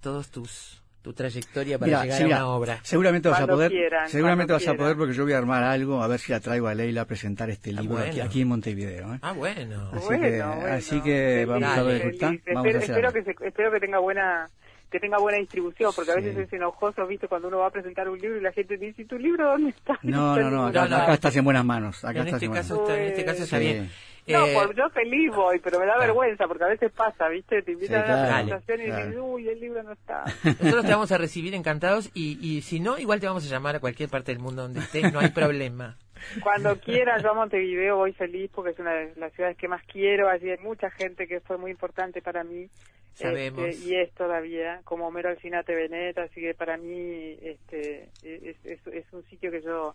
[0.00, 2.78] todos tus tu trayectoria para llegar a una obra.
[2.82, 3.70] Seguramente vas a poder,
[4.06, 6.66] seguramente vas a poder porque yo voy a armar algo, a ver si la traigo
[6.66, 9.14] a Leila a presentar este ah, libro aquí, en Montevideo.
[9.14, 9.18] ¿eh?
[9.20, 9.90] Ah, bueno.
[9.92, 14.48] Así que, vamos a ver, espero, que espero que tenga buena
[14.90, 17.26] que tenga buena distribución, porque a veces es enojoso, ¿viste?
[17.26, 19.70] Cuando uno va a presentar un libro y la gente dice, ¿y tu libro dónde
[19.70, 19.98] está?
[20.02, 22.02] No, no, no, acá, estás en buenas manos.
[22.04, 23.90] Acá en, este está, en este caso está bien.
[24.26, 27.62] No, eh, yo feliz voy, pero me da vergüenza porque a veces pasa, ¿viste?
[27.62, 30.24] Te invitan a la presentación y dices, uy, el libro no está.
[30.44, 33.76] Nosotros te vamos a recibir encantados y, y si no, igual te vamos a llamar
[33.76, 35.98] a cualquier parte del mundo donde estés, no hay problema.
[36.42, 39.82] Cuando quieras, yo a Montevideo voy feliz porque es una de las ciudades que más
[39.84, 40.28] quiero.
[40.28, 42.70] Allí hay mucha gente que fue muy importante para mí.
[43.12, 43.66] Sabemos.
[43.66, 48.86] Este, y es todavía, como Homero Alcinate Benet, así que para mí este, es, es,
[48.86, 49.94] es un sitio que yo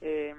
[0.00, 0.34] eh,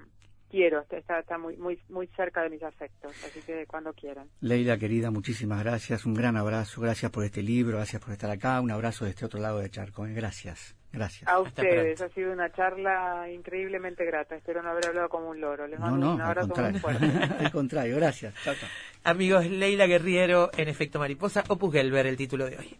[0.49, 4.27] quiero, está, está muy, muy, muy cerca de mis afectos, así que cuando quieran.
[4.41, 8.59] Leila, querida, muchísimas gracias, un gran abrazo, gracias por este libro, gracias por estar acá,
[8.61, 10.13] un abrazo de este otro lado de Charco, ¿eh?
[10.13, 10.75] gracias.
[10.91, 11.29] Gracias.
[11.29, 14.35] A ustedes, ha sido una charla increíblemente grata.
[14.35, 15.67] Espero no haber hablado como un loro.
[15.67, 17.05] Les mando un abrazo muy fuerte.
[17.39, 18.33] al contrario, gracias.
[19.03, 22.79] Amigos, Leila Guerriero en Efecto Mariposa, Opus Gelber, el título de hoy.